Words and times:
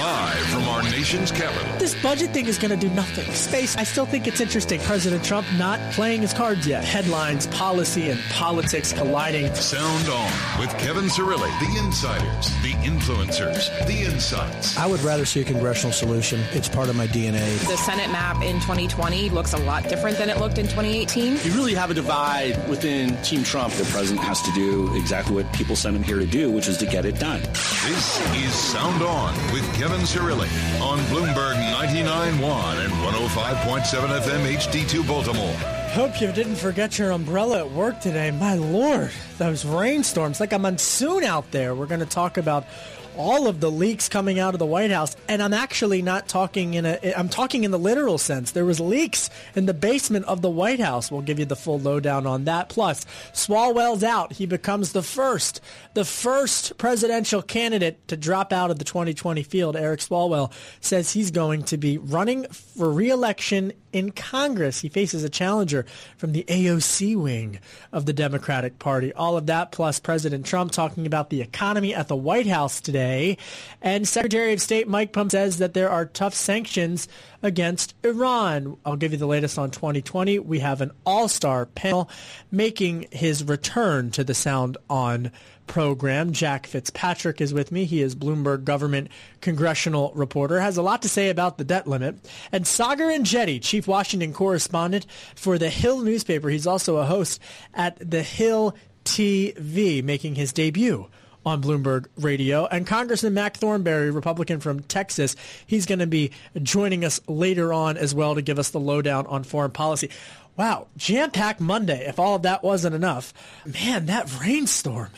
Live 0.00 0.46
from 0.46 0.66
our 0.66 0.82
nation's 0.82 1.30
capital. 1.30 1.69
This 1.80 1.94
budget 2.02 2.34
thing 2.34 2.44
is 2.44 2.58
going 2.58 2.78
to 2.78 2.88
do 2.88 2.92
nothing. 2.94 3.24
Space, 3.32 3.74
I 3.74 3.84
still 3.84 4.04
think 4.04 4.26
it's 4.26 4.42
interesting. 4.42 4.80
President 4.80 5.24
Trump 5.24 5.46
not 5.56 5.80
playing 5.92 6.20
his 6.20 6.34
cards 6.34 6.66
yet. 6.66 6.84
Headlines, 6.84 7.46
policy, 7.46 8.10
and 8.10 8.20
politics 8.28 8.92
colliding. 8.92 9.54
Sound 9.54 10.06
on 10.10 10.60
with 10.60 10.76
Kevin 10.76 11.06
Cirilli, 11.06 11.48
the 11.58 11.82
insiders, 11.82 12.50
the 12.60 12.74
influencers, 12.84 13.70
the 13.86 14.02
insights. 14.02 14.76
I 14.76 14.86
would 14.86 15.00
rather 15.00 15.24
see 15.24 15.40
a 15.40 15.44
congressional 15.44 15.90
solution. 15.90 16.40
It's 16.52 16.68
part 16.68 16.90
of 16.90 16.96
my 16.96 17.06
DNA. 17.06 17.48
The 17.66 17.78
Senate 17.78 18.10
map 18.12 18.42
in 18.42 18.56
2020 18.56 19.30
looks 19.30 19.54
a 19.54 19.58
lot 19.60 19.88
different 19.88 20.18
than 20.18 20.28
it 20.28 20.36
looked 20.36 20.58
in 20.58 20.66
2018. 20.66 21.38
You 21.42 21.52
really 21.52 21.72
have 21.72 21.90
a 21.90 21.94
divide 21.94 22.58
within 22.68 23.16
Team 23.22 23.42
Trump. 23.42 23.72
The 23.72 23.84
president 23.84 24.22
has 24.26 24.42
to 24.42 24.52
do 24.52 24.94
exactly 24.96 25.34
what 25.34 25.50
people 25.54 25.76
sent 25.76 25.96
him 25.96 26.02
here 26.02 26.18
to 26.18 26.26
do, 26.26 26.50
which 26.50 26.68
is 26.68 26.76
to 26.76 26.84
get 26.84 27.06
it 27.06 27.18
done. 27.18 27.40
This 27.40 28.20
is 28.36 28.52
Sound 28.52 29.02
On 29.02 29.34
with 29.54 29.64
Kevin 29.76 30.00
Cirilli 30.00 30.50
on 30.82 30.98
Bloomberg 31.08 31.69
99.1 31.70 32.84
and 32.84 32.92
105.7 32.92 34.20
FM 34.20 34.56
HD2 34.56 35.06
Baltimore. 35.06 35.54
Hope 35.92 36.20
you 36.20 36.30
didn't 36.32 36.56
forget 36.56 36.98
your 36.98 37.10
umbrella 37.10 37.58
at 37.58 37.70
work 37.72 38.00
today. 38.00 38.30
My 38.30 38.54
lord, 38.54 39.10
those 39.38 39.64
rainstorms, 39.64 40.40
like 40.40 40.52
a 40.52 40.58
monsoon 40.58 41.24
out 41.24 41.50
there. 41.50 41.74
We're 41.74 41.86
going 41.86 42.00
to 42.00 42.06
talk 42.06 42.36
about 42.36 42.64
all 43.16 43.46
of 43.46 43.60
the 43.60 43.70
leaks 43.70 44.08
coming 44.08 44.38
out 44.38 44.54
of 44.54 44.58
the 44.58 44.66
White 44.66 44.90
House, 44.90 45.16
and 45.28 45.42
I'm 45.42 45.52
actually 45.52 46.02
not 46.02 46.28
talking 46.28 46.74
in 46.74 46.86
a 46.86 46.98
I'm 47.16 47.28
talking 47.28 47.64
in 47.64 47.70
the 47.70 47.78
literal 47.78 48.18
sense. 48.18 48.52
There 48.52 48.64
was 48.64 48.80
leaks 48.80 49.30
in 49.54 49.66
the 49.66 49.74
basement 49.74 50.26
of 50.26 50.42
the 50.42 50.50
White 50.50 50.80
House. 50.80 51.10
We'll 51.10 51.22
give 51.22 51.38
you 51.38 51.44
the 51.44 51.56
full 51.56 51.78
lowdown 51.78 52.26
on 52.26 52.44
that. 52.44 52.68
Plus, 52.68 53.04
Swalwell's 53.32 54.04
out. 54.04 54.32
He 54.32 54.46
becomes 54.46 54.92
the 54.92 55.02
first 55.02 55.60
the 55.94 56.04
first 56.04 56.78
presidential 56.78 57.42
candidate 57.42 58.06
to 58.08 58.16
drop 58.16 58.52
out 58.52 58.70
of 58.70 58.78
the 58.78 58.84
2020 58.84 59.42
field. 59.42 59.76
Eric 59.76 60.00
Swalwell 60.00 60.52
says 60.80 61.12
he's 61.12 61.30
going 61.30 61.64
to 61.64 61.76
be 61.76 61.98
running 61.98 62.44
for 62.48 62.90
re-election 62.90 63.72
in 63.92 64.12
Congress. 64.12 64.80
He 64.80 64.88
faces 64.88 65.24
a 65.24 65.28
challenger 65.28 65.84
from 66.16 66.32
the 66.32 66.44
AOC 66.44 67.16
wing 67.16 67.58
of 67.92 68.06
the 68.06 68.12
Democratic 68.12 68.78
Party. 68.78 69.12
All 69.12 69.36
of 69.36 69.46
that 69.46 69.72
plus 69.72 69.98
President 69.98 70.46
Trump 70.46 70.70
talking 70.70 71.06
about 71.06 71.30
the 71.30 71.42
economy 71.42 71.94
at 71.94 72.08
the 72.08 72.16
White 72.16 72.46
House 72.46 72.80
today. 72.80 72.99
And 73.82 74.06
Secretary 74.06 74.52
of 74.52 74.60
State 74.60 74.86
Mike 74.86 75.12
Pompeo 75.12 75.40
says 75.40 75.58
that 75.58 75.74
there 75.74 75.88
are 75.88 76.04
tough 76.04 76.34
sanctions 76.34 77.08
against 77.42 77.94
Iran. 78.04 78.76
I'll 78.84 78.96
give 78.96 79.12
you 79.12 79.18
the 79.18 79.26
latest 79.26 79.58
on 79.58 79.70
2020. 79.70 80.38
We 80.40 80.58
have 80.58 80.80
an 80.80 80.90
all-star 81.06 81.66
panel 81.66 82.10
making 82.50 83.06
his 83.10 83.42
return 83.44 84.10
to 84.10 84.22
the 84.24 84.34
Sound 84.34 84.76
On 84.90 85.30
program. 85.66 86.32
Jack 86.32 86.66
Fitzpatrick 86.66 87.40
is 87.40 87.54
with 87.54 87.72
me. 87.72 87.84
He 87.84 88.02
is 88.02 88.14
Bloomberg 88.14 88.64
government 88.64 89.08
congressional 89.40 90.12
reporter, 90.14 90.60
has 90.60 90.76
a 90.76 90.82
lot 90.82 91.02
to 91.02 91.08
say 91.08 91.30
about 91.30 91.58
the 91.58 91.64
debt 91.64 91.86
limit. 91.86 92.16
And 92.52 92.64
Saagar 92.64 93.16
Enjeti, 93.16 93.62
chief 93.62 93.86
Washington 93.86 94.32
correspondent 94.32 95.06
for 95.34 95.56
The 95.58 95.70
Hill 95.70 96.00
newspaper. 96.00 96.50
He's 96.50 96.66
also 96.66 96.96
a 96.96 97.06
host 97.06 97.40
at 97.72 97.96
The 97.98 98.22
Hill 98.22 98.74
TV, 99.04 100.02
making 100.04 100.34
his 100.34 100.52
debut 100.52 101.08
on 101.44 101.62
Bloomberg 101.62 102.06
Radio. 102.18 102.66
And 102.66 102.86
Congressman 102.86 103.34
Mac 103.34 103.56
Thornberry, 103.56 104.10
Republican 104.10 104.60
from 104.60 104.80
Texas, 104.80 105.36
he's 105.66 105.86
going 105.86 106.00
to 106.00 106.06
be 106.06 106.32
joining 106.62 107.04
us 107.04 107.20
later 107.26 107.72
on 107.72 107.96
as 107.96 108.14
well 108.14 108.34
to 108.34 108.42
give 108.42 108.58
us 108.58 108.70
the 108.70 108.80
lowdown 108.80 109.26
on 109.26 109.44
foreign 109.44 109.70
policy. 109.70 110.10
Wow, 110.56 110.88
jam-packed 110.98 111.60
Monday. 111.60 112.06
If 112.06 112.18
all 112.18 112.34
of 112.34 112.42
that 112.42 112.62
wasn't 112.62 112.94
enough, 112.94 113.32
man, 113.64 114.06
that 114.06 114.40
rainstorm. 114.40 115.10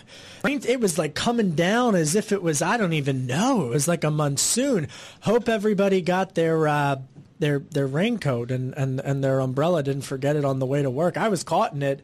It 0.44 0.80
was 0.80 0.98
like 0.98 1.14
coming 1.14 1.52
down 1.52 1.94
as 1.94 2.14
if 2.14 2.32
it 2.32 2.42
was, 2.42 2.62
I 2.62 2.76
don't 2.76 2.92
even 2.92 3.26
know. 3.26 3.66
It 3.66 3.70
was 3.70 3.88
like 3.88 4.04
a 4.04 4.10
monsoon. 4.10 4.88
Hope 5.20 5.48
everybody 5.48 6.00
got 6.02 6.34
their 6.34 6.68
uh, 6.68 6.96
their 7.38 7.60
their 7.60 7.86
raincoat 7.86 8.50
and, 8.50 8.74
and, 8.74 9.00
and 9.00 9.22
their 9.22 9.40
umbrella, 9.40 9.82
didn't 9.82 10.02
forget 10.02 10.36
it 10.36 10.44
on 10.44 10.58
the 10.58 10.66
way 10.66 10.82
to 10.82 10.90
work. 10.90 11.16
I 11.16 11.28
was 11.28 11.42
caught 11.42 11.72
in 11.72 11.82
it, 11.82 12.00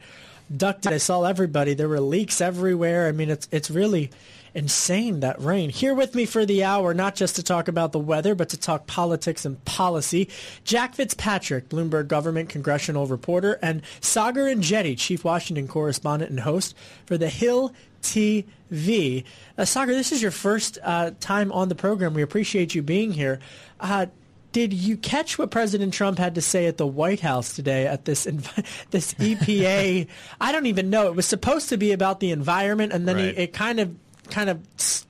ducked 0.55 0.87
it. 0.87 0.93
I 0.93 0.99
saw 0.99 1.25
everybody. 1.25 1.75
There 1.75 1.89
were 1.89 2.01
leaks 2.01 2.41
everywhere. 2.41 3.09
I 3.09 3.13
mean, 3.13 3.31
it's 3.31 3.49
it's 3.51 3.71
really 3.71 4.11
insane 4.55 5.21
that 5.21 5.41
rain. 5.41 5.71
Here 5.71 5.95
with 5.95 6.15
me 6.15 6.25
for 6.25 6.45
the 6.45 6.65
hour, 6.65 6.95
not 6.95 7.15
just 7.15 7.37
to 7.37 7.43
talk 7.43 7.69
about 7.69 7.93
the 7.93 7.99
weather, 7.99 8.35
but 8.35 8.49
to 8.51 8.57
talk 8.57 8.87
politics 8.87 9.45
and 9.45 9.63
policy. 9.65 10.29
Jack 10.65 10.95
Fitzpatrick, 10.95 11.69
Bloomberg 11.69 12.09
government 12.09 12.49
congressional 12.49 13.07
reporter, 13.07 13.59
and 13.63 13.83
Saagar 14.01 14.59
Jetty, 14.61 14.97
chief 14.97 15.25
Washington 15.25 15.69
correspondent 15.69 16.31
and 16.31 16.41
host 16.41 16.75
for 17.07 17.19
the 17.19 17.29
Hill 17.29 17.73
TV. 18.03 19.25
Uh, 19.57 19.63
Saagar, 19.63 19.89
this 19.89 20.13
is 20.13 20.23
your 20.23 20.31
first 20.31 20.79
uh, 20.83 21.13
time 21.21 21.53
on 21.53 21.69
the 21.69 21.75
program. 21.75 22.15
We 22.15 22.23
appreciate 22.23 22.75
you 22.75 22.83
being 22.83 23.13
here. 23.13 23.39
Uh, 23.81 24.07
did 24.53 24.73
you 24.73 24.97
catch 24.97 25.39
what 25.39 25.51
President 25.51 25.93
Trump 25.93 26.19
had 26.19 26.35
to 26.37 26.41
say 26.41 26.67
at 26.67 26.77
the 26.77 26.87
White 26.87 27.21
House 27.21 27.55
today 27.55 27.87
at 27.87 28.05
this 28.05 28.25
this 28.91 29.15
EPA? 29.15 30.09
I 30.41 30.53
don't 30.53 30.67
even 30.67 30.91
know. 30.91 31.07
It 31.09 31.15
was 31.15 31.27
supposed 31.27 31.69
to 31.71 31.77
be 31.77 31.93
about 31.93 32.21
the 32.21 32.31
environment, 32.31 32.93
and 32.93 33.07
then 33.07 33.17
right. 33.17 33.37
he, 33.37 33.43
it 33.43 33.53
kind 33.53 33.81
of 33.81 33.95
kind 34.31 34.51
of 34.51 34.61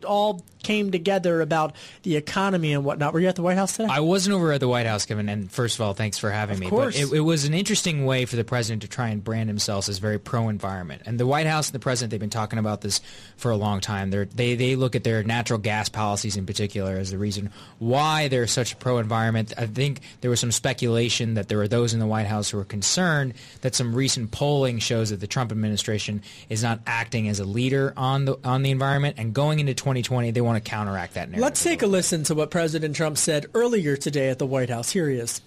all 0.04 0.44
came 0.62 0.90
together 0.90 1.40
about 1.40 1.74
the 2.02 2.16
economy 2.16 2.72
and 2.72 2.84
whatnot. 2.84 3.12
Were 3.12 3.20
you 3.20 3.28
at 3.28 3.36
the 3.36 3.42
White 3.42 3.56
House 3.56 3.76
today? 3.76 3.88
I 3.90 4.00
wasn't 4.00 4.34
over 4.34 4.52
at 4.52 4.60
the 4.60 4.68
White 4.68 4.86
House, 4.86 5.06
Kevin. 5.06 5.28
And 5.28 5.50
first 5.50 5.76
of 5.76 5.80
all, 5.80 5.94
thanks 5.94 6.18
for 6.18 6.30
having 6.30 6.54
of 6.54 6.60
me. 6.60 6.68
Course. 6.68 7.00
But 7.00 7.12
it, 7.12 7.16
it, 7.18 7.20
was 7.20 7.44
an 7.44 7.54
interesting 7.54 8.04
way 8.06 8.24
for 8.24 8.36
the 8.36 8.44
president 8.44 8.82
to 8.82 8.88
try 8.88 9.08
and 9.08 9.22
brand 9.22 9.48
himself 9.48 9.88
as 9.88 9.98
very 9.98 10.18
pro-environment. 10.18 11.02
And 11.06 11.18
the 11.18 11.26
White 11.26 11.46
House 11.46 11.68
and 11.68 11.74
the 11.74 11.78
president, 11.80 12.10
they've 12.10 12.20
been 12.20 12.30
talking 12.30 12.58
about 12.58 12.80
this 12.80 13.00
for 13.36 13.50
a 13.50 13.56
long 13.56 13.80
time. 13.80 14.10
They're, 14.10 14.24
they 14.24 14.54
they 14.54 14.76
look 14.76 14.96
at 14.96 15.04
their 15.04 15.22
natural 15.22 15.58
gas 15.58 15.88
policies 15.88 16.36
in 16.36 16.46
particular 16.46 16.96
as 16.96 17.10
the 17.10 17.18
reason 17.18 17.50
why 17.78 18.28
they're 18.28 18.46
such 18.46 18.78
pro-environment. 18.78 19.52
I 19.56 19.66
think 19.66 20.00
there 20.20 20.30
was 20.30 20.40
some 20.40 20.52
speculation 20.52 21.34
that 21.34 21.48
there 21.48 21.58
were 21.58 21.68
those 21.68 21.94
in 21.94 22.00
the 22.00 22.06
White 22.06 22.26
House 22.26 22.50
who 22.50 22.58
were 22.58 22.64
concerned 22.64 23.34
that 23.60 23.74
some 23.74 23.94
recent 23.94 24.30
polling 24.30 24.78
shows 24.78 25.10
that 25.10 25.20
the 25.20 25.26
Trump 25.26 25.52
administration 25.52 26.22
is 26.48 26.62
not 26.62 26.80
acting 26.86 27.28
as 27.28 27.40
a 27.40 27.44
leader 27.44 27.92
on 27.96 28.24
the 28.24 28.38
on 28.44 28.62
the 28.62 28.70
environment. 28.70 29.16
And 29.18 29.32
going 29.34 29.60
into 29.60 29.74
2020, 29.74 30.30
they 30.30 30.40
want 30.48 30.64
to 30.64 30.70
counteract 30.70 31.14
that 31.14 31.28
narrative. 31.28 31.42
Let's 31.42 31.62
take 31.62 31.82
a 31.82 31.86
listen 31.86 32.24
to 32.24 32.34
what 32.34 32.50
President 32.50 32.96
Trump 32.96 33.18
said 33.18 33.46
earlier 33.54 33.96
today 33.96 34.30
at 34.30 34.38
the 34.38 34.46
White 34.46 34.70
House. 34.70 34.90
Here 34.90 35.08
he 35.08 35.18
is. 35.18 35.40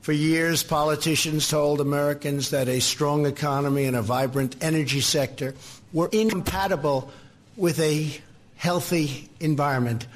For 0.00 0.12
years, 0.12 0.62
politicians 0.62 1.48
told 1.48 1.80
Americans 1.80 2.50
that 2.50 2.68
a 2.68 2.80
strong 2.80 3.26
economy 3.26 3.84
and 3.84 3.94
a 3.94 4.02
vibrant 4.02 4.56
energy 4.62 5.02
sector 5.02 5.54
were 5.92 6.08
incompatible 6.10 7.10
with 7.56 7.78
a 7.80 8.10
healthy 8.56 9.28
environment. 9.40 10.06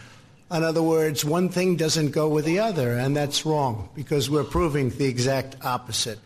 In 0.50 0.62
other 0.62 0.82
words, 0.82 1.24
one 1.24 1.50
thing 1.50 1.76
doesn't 1.76 2.12
go 2.12 2.28
with 2.28 2.46
the 2.46 2.60
other, 2.60 2.92
and 2.92 3.14
that's 3.14 3.44
wrong 3.44 3.90
because 3.94 4.30
we're 4.30 4.44
proving 4.44 4.90
the 4.90 5.04
exact 5.04 5.56
opposite. 5.64 6.18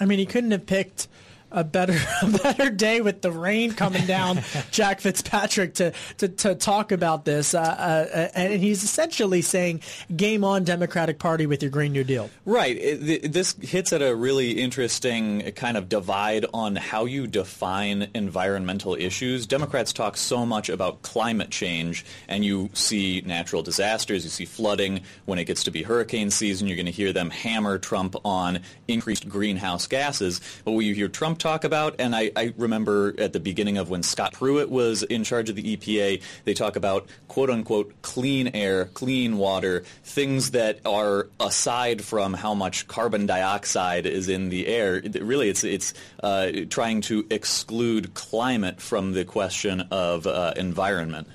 I 0.00 0.06
mean, 0.06 0.18
he 0.18 0.26
couldn't 0.26 0.52
have 0.52 0.66
picked 0.66 1.08
a 1.56 1.64
better 1.64 1.98
a 2.22 2.26
better 2.28 2.70
day 2.70 3.00
with 3.00 3.22
the 3.22 3.32
rain 3.32 3.72
coming 3.72 4.06
down, 4.06 4.40
Jack 4.70 5.00
Fitzpatrick, 5.00 5.74
to, 5.74 5.92
to, 6.18 6.28
to 6.28 6.54
talk 6.54 6.92
about 6.92 7.24
this. 7.24 7.54
Uh, 7.54 7.60
uh, 7.60 8.28
and 8.34 8.60
he's 8.60 8.84
essentially 8.84 9.42
saying, 9.42 9.80
game 10.14 10.44
on, 10.44 10.62
Democratic 10.62 11.18
Party, 11.18 11.46
with 11.46 11.62
your 11.62 11.70
Green 11.70 11.92
New 11.92 12.04
Deal. 12.04 12.30
Right. 12.44 12.76
It, 12.76 13.32
this 13.32 13.56
hits 13.60 13.92
at 13.92 14.02
a 14.02 14.14
really 14.14 14.52
interesting 14.52 15.50
kind 15.52 15.76
of 15.76 15.88
divide 15.88 16.44
on 16.52 16.76
how 16.76 17.06
you 17.06 17.26
define 17.26 18.08
environmental 18.14 18.94
issues. 18.94 19.46
Democrats 19.46 19.92
talk 19.92 20.16
so 20.16 20.44
much 20.44 20.68
about 20.68 21.00
climate 21.02 21.50
change, 21.50 22.04
and 22.28 22.44
you 22.44 22.68
see 22.74 23.22
natural 23.24 23.62
disasters, 23.62 24.24
you 24.24 24.30
see 24.30 24.44
flooding. 24.44 25.00
When 25.24 25.38
it 25.38 25.44
gets 25.44 25.64
to 25.64 25.70
be 25.70 25.82
hurricane 25.82 26.30
season, 26.30 26.68
you're 26.68 26.76
going 26.76 26.86
to 26.86 26.92
hear 26.92 27.14
them 27.14 27.30
hammer 27.30 27.78
Trump 27.78 28.14
on 28.24 28.60
increased 28.88 29.26
greenhouse 29.26 29.86
gases. 29.86 30.40
But 30.64 30.72
when 30.72 30.84
you 30.84 30.94
hear 30.94 31.08
Trump 31.08 31.38
talk 31.46 31.62
about, 31.62 31.94
and 32.00 32.14
I, 32.16 32.32
I, 32.34 32.52
remember 32.56 33.14
at 33.18 33.32
the 33.32 33.38
beginning 33.38 33.78
of 33.78 33.88
when 33.88 34.02
Scott 34.02 34.32
Pruitt 34.32 34.68
was 34.68 35.04
in 35.04 35.22
charge 35.22 35.48
of 35.48 35.54
the 35.54 35.76
EPA, 35.76 36.20
they 36.44 36.54
talk 36.54 36.74
about 36.74 37.06
quote 37.28 37.50
unquote 37.50 37.94
clean 38.02 38.48
air, 38.48 38.86
clean 38.86 39.38
water, 39.38 39.84
things 40.02 40.50
that 40.50 40.80
are 40.84 41.28
aside 41.38 42.02
from 42.02 42.34
how 42.34 42.52
much 42.52 42.88
carbon 42.88 43.26
dioxide 43.26 44.06
is 44.06 44.28
in 44.28 44.48
the 44.48 44.66
air. 44.66 45.00
Really, 45.20 45.48
it's 45.48 45.62
it's 45.62 45.94
uh, 46.20 46.50
trying 46.68 47.00
to 47.02 47.24
exclude 47.30 48.14
climate 48.14 48.80
from 48.80 49.12
the 49.12 49.24
question 49.24 49.82
of 49.92 50.26
uh, 50.26 50.52
environment. 50.56 51.28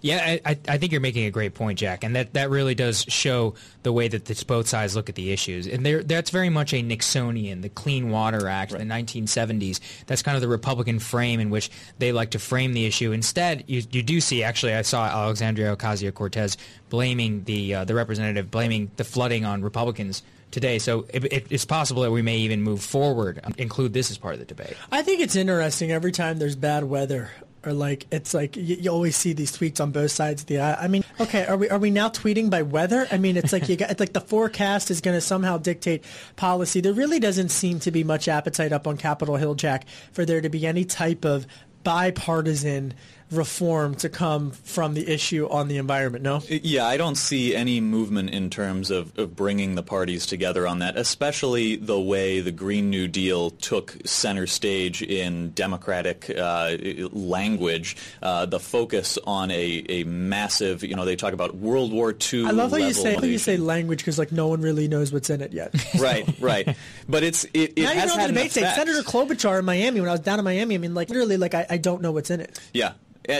Yeah, 0.00 0.38
I, 0.44 0.58
I 0.68 0.78
think 0.78 0.92
you're 0.92 1.00
making 1.00 1.26
a 1.26 1.30
great 1.30 1.54
point, 1.54 1.78
Jack, 1.78 2.04
and 2.04 2.14
that, 2.16 2.34
that 2.34 2.50
really 2.50 2.74
does 2.74 3.04
show 3.08 3.54
the 3.82 3.92
way 3.92 4.08
that 4.08 4.26
this, 4.26 4.44
both 4.44 4.68
sides 4.68 4.94
look 4.94 5.08
at 5.08 5.14
the 5.14 5.32
issues. 5.32 5.66
And 5.66 5.84
that's 5.84 6.30
very 6.30 6.48
much 6.48 6.72
a 6.72 6.82
Nixonian, 6.82 7.62
the 7.62 7.68
Clean 7.68 8.10
Water 8.10 8.48
Act, 8.48 8.72
right. 8.72 8.78
the 8.78 8.84
1970s. 8.84 9.80
That's 10.06 10.22
kind 10.22 10.36
of 10.36 10.40
the 10.40 10.48
Republican 10.48 10.98
frame 10.98 11.40
in 11.40 11.50
which 11.50 11.70
they 11.98 12.12
like 12.12 12.30
to 12.30 12.38
frame 12.38 12.72
the 12.72 12.86
issue. 12.86 13.12
Instead, 13.12 13.64
you, 13.66 13.82
you 13.90 14.02
do 14.02 14.20
see, 14.20 14.42
actually, 14.42 14.74
I 14.74 14.82
saw 14.82 15.06
Alexandria 15.06 15.76
Ocasio-Cortez 15.76 16.56
blaming 16.88 17.44
the 17.44 17.74
uh, 17.74 17.84
the 17.84 17.94
representative, 17.94 18.50
blaming 18.50 18.90
the 18.96 19.04
flooding 19.04 19.44
on 19.44 19.62
Republicans 19.62 20.22
today. 20.50 20.78
So 20.78 21.06
it, 21.12 21.24
it, 21.24 21.46
it's 21.50 21.64
possible 21.64 22.02
that 22.02 22.10
we 22.10 22.22
may 22.22 22.38
even 22.38 22.62
move 22.62 22.82
forward, 22.82 23.40
include 23.58 23.92
this 23.92 24.10
as 24.10 24.18
part 24.18 24.34
of 24.34 24.40
the 24.40 24.46
debate. 24.46 24.74
I 24.90 25.02
think 25.02 25.20
it's 25.20 25.36
interesting 25.36 25.92
every 25.92 26.12
time 26.12 26.38
there's 26.38 26.56
bad 26.56 26.84
weather 26.84 27.30
or 27.64 27.72
like 27.72 28.06
it's 28.10 28.34
like 28.34 28.56
you, 28.56 28.76
you, 28.76 28.90
always 28.90 29.16
see 29.16 29.32
these 29.32 29.56
tweets 29.56 29.80
on 29.80 29.90
both 29.90 30.10
sides 30.10 30.42
of 30.42 30.46
the. 30.46 30.60
I 30.60 30.88
mean, 30.88 31.04
okay, 31.20 31.46
are 31.46 31.56
we 31.56 31.68
are 31.68 31.78
we 31.78 31.90
now 31.90 32.08
tweeting 32.08 32.50
by 32.50 32.62
weather? 32.62 33.06
I 33.10 33.18
mean, 33.18 33.36
it's 33.36 33.52
like 33.52 33.68
you 33.68 33.76
got 33.76 33.90
it's 33.90 34.00
like 34.00 34.12
the 34.12 34.20
forecast 34.20 34.90
is 34.90 35.00
going 35.00 35.16
to 35.16 35.20
somehow 35.20 35.58
dictate 35.58 36.04
policy. 36.36 36.80
There 36.80 36.92
really 36.92 37.18
doesn't 37.18 37.50
seem 37.50 37.80
to 37.80 37.90
be 37.90 38.04
much 38.04 38.28
appetite 38.28 38.72
up 38.72 38.86
on 38.86 38.96
Capitol 38.96 39.36
Hill, 39.36 39.54
Jack, 39.54 39.86
for 40.12 40.24
there 40.24 40.40
to 40.40 40.48
be 40.48 40.66
any 40.66 40.84
type 40.84 41.24
of 41.24 41.46
bipartisan 41.84 42.94
reform 43.30 43.94
to 43.96 44.08
come 44.08 44.50
from 44.50 44.94
the 44.94 45.08
issue 45.08 45.48
on 45.48 45.68
the 45.68 45.76
environment, 45.76 46.24
no? 46.24 46.42
Yeah, 46.48 46.86
I 46.86 46.96
don't 46.96 47.16
see 47.16 47.54
any 47.54 47.80
movement 47.80 48.30
in 48.30 48.48
terms 48.50 48.90
of, 48.90 49.16
of 49.18 49.36
bringing 49.36 49.74
the 49.74 49.82
parties 49.82 50.26
together 50.26 50.66
on 50.66 50.78
that, 50.78 50.96
especially 50.96 51.76
the 51.76 52.00
way 52.00 52.40
the 52.40 52.52
Green 52.52 52.90
New 52.90 53.06
Deal 53.06 53.50
took 53.50 53.96
center 54.04 54.46
stage 54.46 55.02
in 55.02 55.50
Democratic 55.50 56.30
uh, 56.30 56.76
language, 57.12 57.96
uh, 58.22 58.46
the 58.46 58.60
focus 58.60 59.18
on 59.24 59.50
a, 59.50 59.84
a 59.88 60.04
massive, 60.04 60.82
you 60.82 60.96
know, 60.96 61.04
they 61.04 61.16
talk 61.16 61.34
about 61.34 61.54
World 61.56 61.92
War 61.92 62.14
II 62.32 62.46
I 62.46 62.50
love 62.50 62.70
how 62.70 62.78
you 62.78 62.94
say, 62.94 63.14
how 63.14 63.22
you 63.22 63.38
say 63.38 63.56
language 63.56 63.98
because 63.98 64.18
like 64.18 64.32
no 64.32 64.48
one 64.48 64.62
really 64.62 64.88
knows 64.88 65.12
what's 65.12 65.28
in 65.30 65.40
it 65.40 65.52
yet. 65.52 65.74
right, 65.98 66.26
right. 66.40 66.76
But 67.08 67.22
it's, 67.22 67.44
it, 67.52 67.74
it 67.76 67.82
now 67.82 67.92
has 67.92 68.10
you 68.10 68.16
know 68.16 68.22
had 68.22 68.30
the 68.30 68.34
debate. 68.34 68.52
Senator 68.52 69.02
Klobuchar 69.02 69.58
in 69.58 69.64
Miami, 69.64 70.00
when 70.00 70.08
I 70.08 70.12
was 70.12 70.20
down 70.20 70.38
in 70.38 70.44
Miami, 70.44 70.74
I 70.74 70.78
mean, 70.78 70.94
like 70.94 71.08
literally, 71.08 71.36
like 71.36 71.54
I, 71.54 71.66
I 71.68 71.76
don't 71.76 72.02
know 72.02 72.12
what's 72.12 72.30
in 72.30 72.40
it. 72.40 72.58
Yeah, 72.72 72.92
uh, 73.28 73.38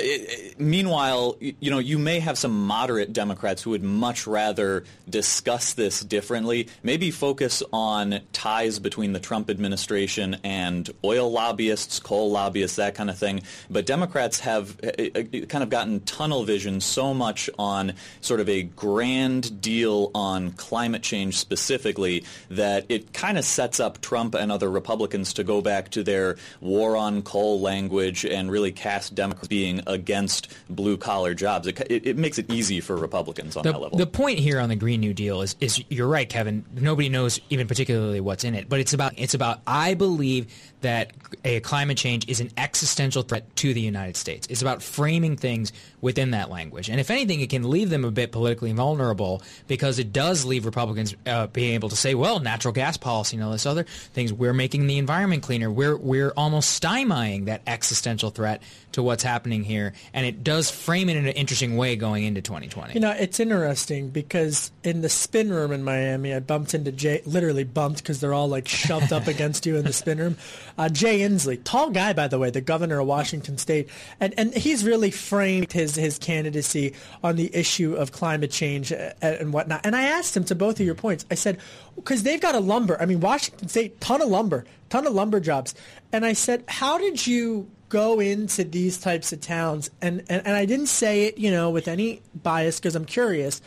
meanwhile, 0.58 1.36
you 1.40 1.70
know, 1.70 1.78
you 1.78 1.98
may 1.98 2.20
have 2.20 2.36
some 2.36 2.66
moderate 2.66 3.12
Democrats 3.12 3.62
who 3.62 3.70
would 3.70 3.82
much 3.82 4.26
rather 4.26 4.84
discuss 5.08 5.72
this 5.72 6.00
differently, 6.00 6.68
maybe 6.82 7.10
focus 7.10 7.62
on 7.72 8.20
ties 8.32 8.78
between 8.78 9.12
the 9.14 9.20
Trump 9.20 9.48
administration 9.48 10.36
and 10.44 10.90
oil 11.04 11.30
lobbyists, 11.32 12.00
coal 12.00 12.30
lobbyists, 12.30 12.76
that 12.76 12.94
kind 12.94 13.08
of 13.08 13.16
thing. 13.16 13.42
But 13.70 13.86
Democrats 13.86 14.40
have 14.40 14.78
uh, 14.84 14.88
uh, 14.88 15.22
kind 15.46 15.64
of 15.64 15.70
gotten 15.70 16.00
tunnel 16.00 16.44
vision 16.44 16.80
so 16.82 17.14
much 17.14 17.48
on 17.58 17.94
sort 18.20 18.40
of 18.40 18.48
a 18.48 18.64
grand 18.64 19.62
deal 19.62 20.10
on 20.14 20.52
climate 20.52 21.02
change 21.02 21.38
specifically 21.38 22.24
that 22.50 22.84
it 22.90 23.14
kind 23.14 23.38
of 23.38 23.44
sets 23.44 23.80
up 23.80 24.02
Trump 24.02 24.34
and 24.34 24.52
other 24.52 24.70
Republicans 24.70 25.32
to 25.34 25.44
go 25.44 25.62
back 25.62 25.90
to 25.92 26.02
their 26.02 26.36
war 26.60 26.94
on 26.94 27.22
coal 27.22 27.60
language 27.60 28.26
and 28.26 28.50
really 28.50 28.72
cast 28.72 29.14
Democrats 29.14 29.48
being 29.48 29.77
against 29.86 30.48
blue 30.68 30.96
collar 30.96 31.34
jobs. 31.34 31.66
It, 31.66 31.80
it, 31.90 32.06
it, 32.06 32.16
makes 32.16 32.38
it 32.38 32.50
easy 32.50 32.80
for 32.80 32.96
Republicans 32.96 33.56
on 33.56 33.62
the, 33.62 33.72
that 33.72 33.78
level. 33.80 33.98
The 33.98 34.06
point 34.06 34.38
here 34.38 34.60
on 34.60 34.68
the 34.68 34.76
Green 34.76 35.00
New 35.00 35.14
Deal 35.14 35.42
is, 35.42 35.56
is 35.60 35.82
you're 35.88 36.08
right, 36.08 36.28
Kevin. 36.28 36.64
Nobody 36.74 37.08
knows 37.08 37.40
even 37.50 37.66
particularly 37.66 38.20
what's 38.20 38.44
in 38.44 38.54
it, 38.54 38.68
but 38.68 38.80
it's 38.80 38.92
about 38.92 39.14
it's 39.16 39.34
about 39.34 39.60
I 39.66 39.94
believe 39.94 40.46
that 40.80 41.12
a 41.44 41.60
climate 41.60 41.98
change 41.98 42.28
is 42.28 42.40
an 42.40 42.50
existential 42.56 43.22
threat 43.22 43.54
to 43.56 43.74
the 43.74 43.80
United 43.80 44.16
States. 44.16 44.46
It's 44.48 44.62
about 44.62 44.82
framing 44.82 45.36
things 45.36 45.72
within 46.00 46.30
that 46.30 46.50
language, 46.50 46.88
and 46.88 47.00
if 47.00 47.10
anything, 47.10 47.40
it 47.40 47.50
can 47.50 47.68
leave 47.68 47.90
them 47.90 48.04
a 48.04 48.10
bit 48.10 48.32
politically 48.32 48.72
vulnerable 48.72 49.42
because 49.66 49.98
it 49.98 50.12
does 50.12 50.44
leave 50.44 50.66
Republicans 50.66 51.14
uh, 51.26 51.46
being 51.48 51.74
able 51.74 51.88
to 51.88 51.96
say, 51.96 52.14
"Well, 52.14 52.40
natural 52.40 52.72
gas 52.72 52.96
policy 52.96 53.36
and 53.36 53.44
all 53.44 53.52
this 53.52 53.66
other 53.66 53.84
things. 53.84 54.32
We're 54.32 54.54
making 54.54 54.86
the 54.86 54.98
environment 54.98 55.42
cleaner. 55.42 55.70
We're 55.70 55.96
we're 55.96 56.32
almost 56.36 56.80
stymieing 56.80 57.46
that 57.46 57.62
existential 57.66 58.30
threat 58.30 58.62
to 58.92 59.02
what's 59.02 59.22
happening 59.22 59.64
here, 59.68 59.92
and 60.12 60.26
it 60.26 60.42
does 60.42 60.70
frame 60.70 61.08
it 61.08 61.16
in 61.16 61.26
an 61.26 61.34
interesting 61.34 61.76
way 61.76 61.94
going 61.94 62.24
into 62.24 62.42
2020. 62.42 62.94
You 62.94 63.00
know, 63.00 63.12
it's 63.12 63.38
interesting 63.38 64.08
because 64.08 64.72
in 64.82 65.00
the 65.02 65.08
spin 65.08 65.50
room 65.50 65.70
in 65.70 65.84
Miami, 65.84 66.34
I 66.34 66.40
bumped 66.40 66.74
into 66.74 66.90
Jay, 66.90 67.22
literally 67.24 67.64
bumped 67.64 68.02
because 68.02 68.20
they're 68.20 68.34
all 68.34 68.48
like 68.48 68.66
shoved 68.66 69.12
up 69.12 69.26
against 69.28 69.66
you 69.66 69.76
in 69.76 69.84
the 69.84 69.92
spin 69.92 70.18
room. 70.18 70.36
Uh, 70.76 70.88
Jay 70.88 71.20
Inslee, 71.20 71.60
tall 71.62 71.90
guy 71.90 72.12
by 72.12 72.26
the 72.26 72.38
way, 72.38 72.50
the 72.50 72.60
governor 72.60 72.98
of 72.98 73.06
Washington 73.06 73.58
State, 73.58 73.88
and 74.18 74.34
and 74.36 74.52
he's 74.52 74.84
really 74.84 75.10
framed 75.10 75.72
his 75.72 75.94
his 75.94 76.18
candidacy 76.18 76.94
on 77.22 77.36
the 77.36 77.54
issue 77.54 77.94
of 77.94 78.10
climate 78.10 78.50
change 78.50 78.90
and, 78.90 79.14
and 79.22 79.52
whatnot. 79.52 79.84
And 79.84 79.94
I 79.94 80.02
asked 80.02 80.36
him 80.36 80.44
to 80.44 80.54
both 80.54 80.80
of 80.80 80.86
your 80.86 80.96
points. 80.96 81.24
I 81.30 81.34
said 81.34 81.58
because 81.98 82.22
they've 82.22 82.40
got 82.40 82.54
a 82.54 82.60
lumber. 82.60 83.00
I 83.00 83.06
mean, 83.06 83.20
Washington 83.20 83.68
State, 83.68 84.00
ton 84.00 84.22
of 84.22 84.28
lumber, 84.28 84.64
ton 84.88 85.06
of 85.06 85.12
lumber 85.12 85.40
jobs. 85.40 85.74
And 86.12 86.24
I 86.24 86.32
said, 86.32 86.64
how 86.68 86.98
did 86.98 87.26
you 87.26 87.68
go 87.88 88.20
into 88.20 88.64
these 88.64 88.98
types 88.98 89.32
of 89.32 89.40
towns 89.40 89.90
and, 90.00 90.22
and, 90.28 90.46
and 90.46 90.56
I 90.56 90.66
didn't 90.66 90.86
say 90.86 91.24
it, 91.24 91.38
you 91.38 91.50
know, 91.50 91.70
with 91.70 91.88
any 91.88 92.22
bias 92.34 92.78
because 92.78 92.94
I'm 92.94 93.04
curious. 93.04 93.60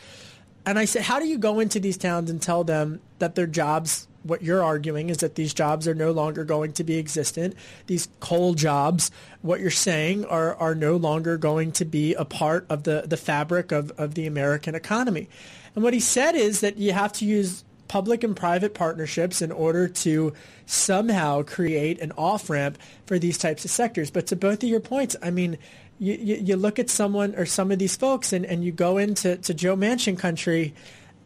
And 0.66 0.78
I 0.78 0.86
said, 0.86 1.02
how 1.02 1.20
do 1.20 1.28
you 1.28 1.38
go 1.38 1.60
into 1.60 1.80
these 1.80 1.98
towns 1.98 2.30
and 2.30 2.42
tell 2.42 2.64
them 2.64 3.02
that 3.18 3.34
their 3.34 3.48
jobs, 3.48 4.08
what 4.22 4.44
you're 4.44 4.64
arguing 4.64 5.10
is 5.10 5.18
that 5.18 5.34
these 5.34 5.56
jobs 5.56 5.88
are 5.88 5.96
no 5.96 6.12
longer 6.12 6.44
going 6.44 6.74
to 6.74 6.84
be 6.84 7.00
existent. 7.00 7.56
These 7.88 8.10
coal 8.20 8.54
jobs, 8.54 9.10
what 9.42 9.60
you're 9.60 9.72
saying, 9.72 10.26
are, 10.26 10.56
are 10.56 10.76
no 10.76 10.98
longer 10.98 11.38
going 11.38 11.72
to 11.74 11.86
be 11.86 12.14
a 12.14 12.26
part 12.26 12.68
of 12.70 12.84
the, 12.84 13.06
the 13.08 13.18
fabric 13.18 13.72
of, 13.72 13.92
of 13.98 14.14
the 14.14 14.28
American 14.28 14.76
economy. 14.76 15.30
And 15.74 15.84
what 15.84 15.96
he 15.96 16.00
said 16.00 16.36
is 16.36 16.62
that 16.62 16.78
you 16.78 16.94
have 16.94 17.14
to 17.14 17.26
use 17.26 17.64
public 17.92 18.24
and 18.24 18.38
private 18.38 18.74
partnerships 18.74 19.42
in 19.42 19.52
order 19.52 19.86
to 19.86 20.32
somehow 20.66 21.44
create 21.44 22.00
an 22.00 22.14
off-ramp 22.18 22.78
for 23.06 23.20
these 23.20 23.38
types 23.38 23.66
of 23.66 23.72
sectors. 23.72 24.10
But 24.10 24.28
to 24.28 24.38
both 24.38 24.64
of 24.64 24.70
your 24.70 24.80
points, 24.80 25.18
I 25.22 25.30
mean, 25.30 25.58
you, 26.00 26.14
you, 26.14 26.36
you 26.38 26.56
look 26.56 26.80
at 26.80 26.90
someone 26.90 27.36
or 27.36 27.46
some 27.46 27.70
of 27.70 27.80
these 27.80 27.98
folks 27.98 28.32
and, 28.32 28.46
and 28.46 28.64
you 28.64 28.72
go 28.72 28.98
into 28.98 29.36
to 29.36 29.54
Joe 29.54 29.76
Manchin 29.76 30.18
country 30.18 30.74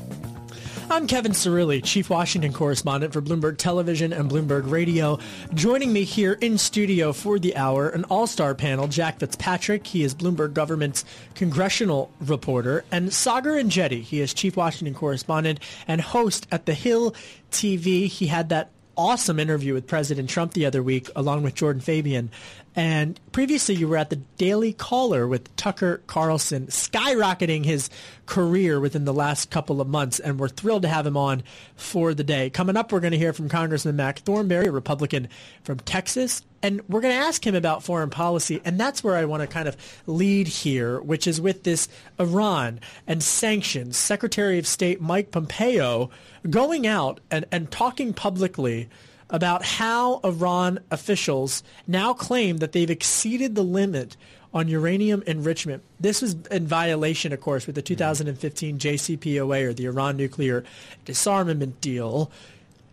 I'm 0.91 1.07
Kevin 1.07 1.33
Cirilli, 1.33 1.83
Chief 1.83 2.11
Washington 2.11 2.53
Correspondent 2.53 3.14
for 3.14 3.23
Bloomberg 3.23 3.57
Television 3.57 4.12
and 4.12 4.31
Bloomberg 4.31 4.71
Radio. 4.71 5.19
Joining 5.55 5.93
me 5.93 6.05
here 6.05 6.35
in 6.35 6.59
studio 6.59 7.12
for 7.14 7.38
the 7.38 7.57
hour, 7.57 7.88
an 7.88 8.05
all-star 8.05 8.55
panel, 8.55 8.87
Jack 8.87 9.19
Fitzpatrick. 9.19 9.87
He 9.87 10.05
is 10.05 10.14
Bloomberg 10.14 10.53
Government's 10.53 11.05
congressional 11.35 12.12
reporter. 12.21 12.85
And 12.93 13.09
Saagar 13.09 13.61
Enjeti. 13.61 14.03
He 14.03 14.21
is 14.21 14.35
Chief 14.35 14.57
Washington 14.57 14.95
Correspondent 14.95 15.59
and 15.88 16.03
host 16.03 16.47
at 16.53 16.67
The 16.67 16.75
Hill 16.75 17.14
TV. 17.50 18.07
He 18.07 18.26
had 18.26 18.50
that 18.50 18.71
awesome 18.97 19.41
interview 19.41 19.75
with 19.75 19.87
President 19.87 20.29
Trump 20.31 20.53
the 20.53 20.67
other 20.67 20.83
week, 20.83 21.11
along 21.17 21.43
with 21.43 21.55
Jordan 21.55 21.81
Fabian. 21.81 22.31
And 22.76 23.21
previously, 23.31 23.76
you 23.76 23.87
were 23.87 23.97
at 23.97 24.11
the 24.11 24.16
Daily 24.37 24.73
Caller 24.73 25.28
with 25.28 25.54
Tucker 25.54 26.02
Carlson, 26.09 26.66
skyrocketing 26.66 27.64
his 27.64 27.88
career 28.26 28.81
within 28.81 29.04
the 29.04 29.12
last 29.12 29.50
couple 29.50 29.81
of 29.81 29.87
months. 29.87 30.19
And 30.19 30.40
we're 30.40 30.49
thrilled 30.49 30.83
to 30.83 30.88
have 30.88 31.07
him 31.07 31.16
on 31.16 31.45
for 31.76 32.14
the 32.14 32.25
day. 32.25 32.50
Coming 32.50 32.76
up, 32.76 32.90
we're 32.90 33.00
going 33.00 33.12
to 33.12 33.19
hear 33.19 33.33
from 33.33 33.49
Congressman 33.49 33.95
Mac 33.95 34.19
Thornberry, 34.21 34.66
a 34.66 34.73
Republican 34.73 35.28
from 35.62 35.78
Texas. 35.81 36.43
And 36.62 36.81
we're 36.88 37.00
going 37.00 37.14
to 37.14 37.26
ask 37.26 37.47
him 37.47 37.54
about 37.54 37.85
foreign 37.85 38.11
policy. 38.11 38.61
And 38.64 38.81
that's 38.81 39.04
where 39.04 39.16
I 39.16 39.25
want 39.25 39.43
to 39.43 39.47
kind 39.47 39.69
of 39.69 39.76
lead 40.07 40.49
here, 40.49 41.00
which 41.00 41.28
is 41.28 41.40
with 41.40 41.62
this 41.62 41.88
Iran 42.19 42.81
and 43.07 43.23
sanctions. 43.23 43.97
Secretary 43.97 44.59
of 44.59 44.66
State 44.66 45.00
Mike 45.00 45.31
Pompeo 45.31 46.11
going 46.50 46.88
out 46.88 47.21
and, 47.31 47.45
and 47.52 47.71
talking 47.71 48.12
publicly 48.12 48.88
about 49.35 49.64
how 49.64 50.21
Iran 50.23 50.79
officials 50.93 51.64
now 51.88 52.14
claim 52.14 52.59
that 52.59 52.71
they've 52.71 52.88
exceeded 52.88 53.57
the 53.57 53.64
limit 53.64 54.17
on 54.55 54.69
uranium 54.69 55.25
enrichment. 55.26 55.83
This 55.99 56.23
was 56.23 56.37
in 56.53 56.69
violation, 56.69 57.33
of 57.33 57.41
course, 57.41 57.67
with 57.67 57.75
the 57.75 57.83
2015 57.83 58.79
JCPOA 58.79 59.64
or 59.64 59.73
the 59.73 59.87
Iran 59.87 60.17
nuclear 60.17 60.62
disarmament 61.05 61.81
deal. 61.81 62.31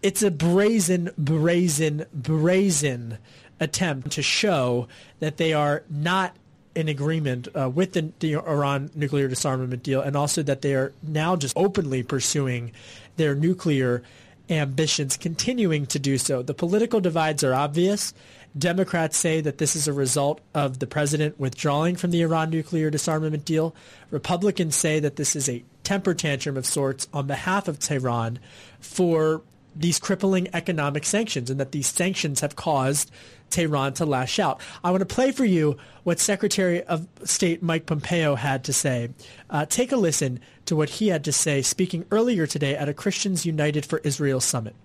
It's 0.01 0.24
a 0.24 0.31
brazen, 0.31 1.12
brazen, 1.15 2.07
brazen 2.12 3.19
attempt 3.60 4.10
to 4.13 4.24
show 4.24 4.88
that 5.19 5.38
they 5.38 5.53
are 5.53 5.83
not 5.91 6.36
in 6.74 6.89
agreement 6.89 7.50
uh, 7.55 7.69
with 7.69 7.93
the, 7.93 8.12
the, 8.17 8.33
Iran 8.33 8.89
nuclear 8.95 9.27
disarmament 9.27 9.83
deal 9.83 10.01
and 10.01 10.15
also 10.15 10.41
that 10.41 10.63
they 10.63 10.74
are 10.74 10.91
now 11.03 11.36
just 11.36 11.55
openly 11.55 12.01
pursuing 12.01 12.71
their 13.17 13.36
nuclear 13.36 14.01
ambitions, 14.50 15.17
continuing 15.17 15.86
to 15.88 16.00
do 16.00 16.17
so. 16.17 16.41
The 16.41 16.53
political 16.53 17.00
divides 17.00 17.43
are 17.43 17.53
obvious. 17.53 18.13
Democrats 18.57 19.17
say 19.17 19.39
that 19.41 19.57
this 19.60 19.75
is 19.75 19.88
a 19.88 19.93
result 19.93 20.41
of 20.53 20.79
the 20.79 20.88
president 20.88 21.39
withdrawing 21.39 21.95
from 21.95 22.12
the 22.12 22.21
Iran 22.21 22.50
nuclear 22.50 22.89
disarmament 22.89 23.45
deal. 23.45 23.74
Republicans 24.10 24.75
say 24.75 25.00
that 25.00 25.15
this 25.15 25.36
is 25.36 25.48
a 25.48 25.63
temper 25.83 26.13
tantrum 26.13 26.57
of 26.57 26.65
sorts 26.65 27.07
on 27.13 27.27
behalf 27.27 27.67
of 27.67 27.79
Tehran 27.79 28.39
for 28.79 29.41
these 29.75 29.99
crippling 29.99 30.47
economic 30.53 31.05
sanctions 31.05 31.49
and 31.49 31.59
that 31.59 31.71
these 31.71 31.87
sanctions 31.87 32.41
have 32.41 32.55
caused 32.55 33.11
Tehran 33.49 33.93
to 33.93 34.05
lash 34.05 34.39
out. 34.39 34.59
I 34.83 34.91
want 34.91 35.01
to 35.01 35.05
play 35.05 35.31
for 35.31 35.45
you 35.45 35.77
what 36.03 36.19
Secretary 36.19 36.83
of 36.83 37.07
State 37.23 37.61
Mike 37.61 37.85
Pompeo 37.85 38.35
had 38.35 38.63
to 38.65 38.73
say. 38.73 39.09
Uh, 39.49 39.65
take 39.65 39.91
a 39.91 39.97
listen 39.97 40.39
to 40.65 40.75
what 40.75 40.89
he 40.89 41.09
had 41.09 41.23
to 41.25 41.31
say 41.31 41.61
speaking 41.61 42.05
earlier 42.11 42.47
today 42.47 42.75
at 42.75 42.89
a 42.89 42.93
Christians 42.93 43.45
United 43.45 43.85
for 43.85 43.99
Israel 43.99 44.39
summit. 44.39 44.75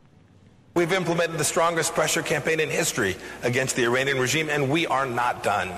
We've 0.74 0.92
implemented 0.92 1.38
the 1.38 1.44
strongest 1.44 1.94
pressure 1.94 2.22
campaign 2.22 2.60
in 2.60 2.68
history 2.68 3.16
against 3.42 3.76
the 3.76 3.84
Iranian 3.84 4.18
regime, 4.18 4.50
and 4.50 4.70
we 4.70 4.86
are 4.86 5.06
not 5.06 5.42
done. 5.42 5.72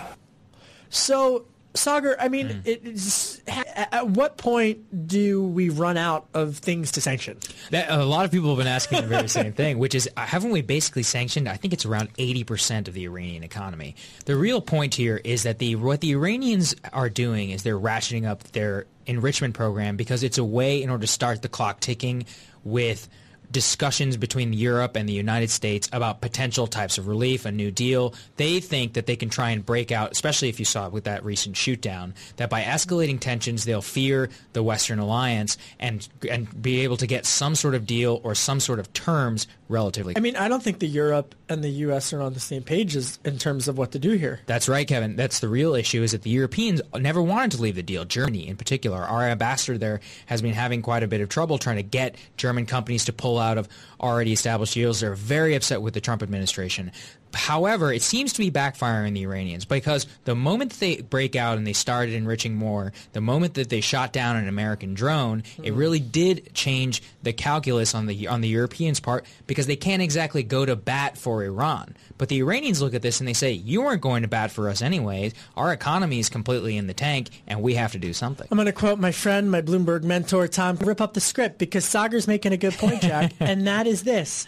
So 0.90 1.44
Saagar, 1.74 2.16
I 2.18 2.28
mean, 2.28 2.48
mm. 2.48 2.66
it, 2.66 3.88
at 3.92 4.08
what 4.08 4.36
point 4.36 5.06
do 5.06 5.44
we 5.44 5.68
run 5.68 5.96
out 5.96 6.26
of 6.34 6.56
things 6.56 6.92
to 6.92 7.00
sanction? 7.00 7.38
That, 7.70 7.90
a 7.90 8.04
lot 8.04 8.24
of 8.24 8.30
people 8.30 8.48
have 8.48 8.58
been 8.58 8.66
asking 8.66 9.02
the 9.02 9.06
very 9.06 9.28
same 9.28 9.52
thing, 9.52 9.78
which 9.78 9.94
is, 9.94 10.08
uh, 10.16 10.26
haven't 10.26 10.50
we 10.50 10.62
basically 10.62 11.02
sanctioned? 11.02 11.48
I 11.48 11.56
think 11.56 11.72
it's 11.72 11.84
around 11.86 12.12
80% 12.14 12.88
of 12.88 12.94
the 12.94 13.04
Iranian 13.04 13.44
economy. 13.44 13.96
The 14.24 14.36
real 14.36 14.60
point 14.60 14.94
here 14.94 15.20
is 15.22 15.42
that 15.44 15.58
the 15.58 15.76
what 15.76 16.00
the 16.00 16.12
Iranians 16.12 16.74
are 16.92 17.10
doing 17.10 17.50
is 17.50 17.62
they're 17.62 17.78
ratcheting 17.78 18.26
up 18.26 18.42
their 18.44 18.86
enrichment 19.06 19.54
program 19.54 19.96
because 19.96 20.22
it's 20.22 20.38
a 20.38 20.44
way 20.44 20.82
in 20.82 20.90
order 20.90 21.02
to 21.02 21.06
start 21.06 21.42
the 21.42 21.48
clock 21.48 21.80
ticking 21.80 22.24
with– 22.64 23.08
discussions 23.50 24.16
between 24.16 24.52
Europe 24.52 24.96
and 24.96 25.08
the 25.08 25.12
United 25.12 25.50
States 25.50 25.88
about 25.92 26.20
potential 26.20 26.66
types 26.66 26.98
of 26.98 27.08
relief, 27.08 27.44
a 27.44 27.52
new 27.52 27.70
deal. 27.70 28.14
They 28.36 28.60
think 28.60 28.94
that 28.94 29.06
they 29.06 29.16
can 29.16 29.30
try 29.30 29.50
and 29.50 29.64
break 29.64 29.90
out, 29.90 30.12
especially 30.12 30.48
if 30.48 30.58
you 30.58 30.64
saw 30.64 30.86
it 30.86 30.92
with 30.92 31.04
that 31.04 31.24
recent 31.24 31.56
shootdown, 31.56 32.14
that 32.36 32.50
by 32.50 32.62
escalating 32.62 33.20
tensions, 33.20 33.64
they'll 33.64 33.82
fear 33.82 34.28
the 34.52 34.62
Western 34.62 34.98
alliance 34.98 35.56
and 35.78 36.08
and 36.28 36.62
be 36.62 36.80
able 36.80 36.96
to 36.98 37.06
get 37.06 37.26
some 37.26 37.54
sort 37.54 37.74
of 37.74 37.86
deal 37.86 38.20
or 38.24 38.34
some 38.34 38.60
sort 38.60 38.78
of 38.78 38.92
terms 38.92 39.46
relatively. 39.68 40.14
I 40.16 40.20
mean, 40.20 40.36
I 40.36 40.48
don't 40.48 40.62
think 40.62 40.78
the 40.78 40.86
Europe 40.86 41.34
and 41.48 41.62
the 41.62 41.68
U.S. 41.68 42.12
are 42.12 42.22
on 42.22 42.34
the 42.34 42.40
same 42.40 42.62
pages 42.62 43.18
in 43.24 43.38
terms 43.38 43.68
of 43.68 43.78
what 43.78 43.92
to 43.92 43.98
do 43.98 44.12
here. 44.12 44.40
That's 44.46 44.68
right, 44.68 44.86
Kevin. 44.86 45.16
That's 45.16 45.40
the 45.40 45.48
real 45.48 45.74
issue 45.74 46.02
is 46.02 46.12
that 46.12 46.22
the 46.22 46.30
Europeans 46.30 46.80
never 46.94 47.22
wanted 47.22 47.52
to 47.52 47.62
leave 47.62 47.74
the 47.74 47.82
deal. 47.82 48.04
Germany, 48.04 48.48
in 48.48 48.56
particular, 48.56 49.02
our 49.02 49.24
ambassador 49.24 49.78
there 49.78 50.00
has 50.26 50.42
been 50.42 50.54
having 50.54 50.82
quite 50.82 51.02
a 51.02 51.08
bit 51.08 51.20
of 51.20 51.28
trouble 51.28 51.58
trying 51.58 51.76
to 51.76 51.82
get 51.82 52.16
German 52.36 52.66
companies 52.66 53.04
to 53.06 53.12
pull 53.12 53.37
out 53.40 53.58
of 53.58 53.68
already 54.00 54.32
established 54.32 54.74
deals. 54.74 55.00
They're 55.00 55.14
very 55.14 55.54
upset 55.54 55.82
with 55.82 55.94
the 55.94 56.00
Trump 56.00 56.22
administration. 56.22 56.92
However, 57.38 57.92
it 57.92 58.02
seems 58.02 58.32
to 58.32 58.40
be 58.40 58.50
backfiring 58.50 59.14
the 59.14 59.22
Iranians 59.22 59.64
because 59.64 60.06
the 60.24 60.34
moment 60.34 60.72
they 60.80 61.00
break 61.00 61.36
out 61.36 61.56
and 61.56 61.64
they 61.64 61.72
started 61.72 62.14
enriching 62.14 62.56
more, 62.56 62.92
the 63.12 63.20
moment 63.20 63.54
that 63.54 63.68
they 63.68 63.80
shot 63.80 64.12
down 64.12 64.34
an 64.36 64.48
American 64.48 64.92
drone, 64.92 65.42
mm-hmm. 65.42 65.64
it 65.64 65.72
really 65.72 66.00
did 66.00 66.52
change 66.52 67.00
the 67.22 67.32
calculus 67.32 67.94
on 67.94 68.06
the 68.06 68.26
on 68.26 68.40
the 68.40 68.48
Europeans' 68.48 68.98
part 68.98 69.24
because 69.46 69.68
they 69.68 69.76
can't 69.76 70.02
exactly 70.02 70.42
go 70.42 70.66
to 70.66 70.74
bat 70.74 71.16
for 71.16 71.44
Iran. 71.44 71.96
But 72.18 72.28
the 72.28 72.38
Iranians 72.40 72.82
look 72.82 72.92
at 72.92 73.02
this 73.02 73.20
and 73.20 73.28
they 73.28 73.34
say, 73.34 73.52
"You 73.52 73.82
weren't 73.82 74.02
going 74.02 74.22
to 74.22 74.28
bat 74.28 74.50
for 74.50 74.68
us 74.68 74.82
anyways. 74.82 75.32
Our 75.56 75.72
economy 75.72 76.18
is 76.18 76.28
completely 76.28 76.76
in 76.76 76.88
the 76.88 76.94
tank, 76.94 77.30
and 77.46 77.62
we 77.62 77.74
have 77.74 77.92
to 77.92 77.98
do 77.98 78.12
something." 78.12 78.48
I'm 78.50 78.56
going 78.56 78.66
to 78.66 78.72
quote 78.72 78.98
my 78.98 79.12
friend, 79.12 79.48
my 79.48 79.62
Bloomberg 79.62 80.02
mentor, 80.02 80.48
Tom, 80.48 80.76
rip 80.76 81.00
up 81.00 81.14
the 81.14 81.20
script 81.20 81.58
because 81.58 81.84
Saagar's 81.84 82.26
making 82.26 82.52
a 82.52 82.56
good 82.56 82.74
point, 82.74 83.00
Jack, 83.00 83.32
and 83.40 83.66
that 83.68 83.86
is 83.86 84.02
this: 84.02 84.46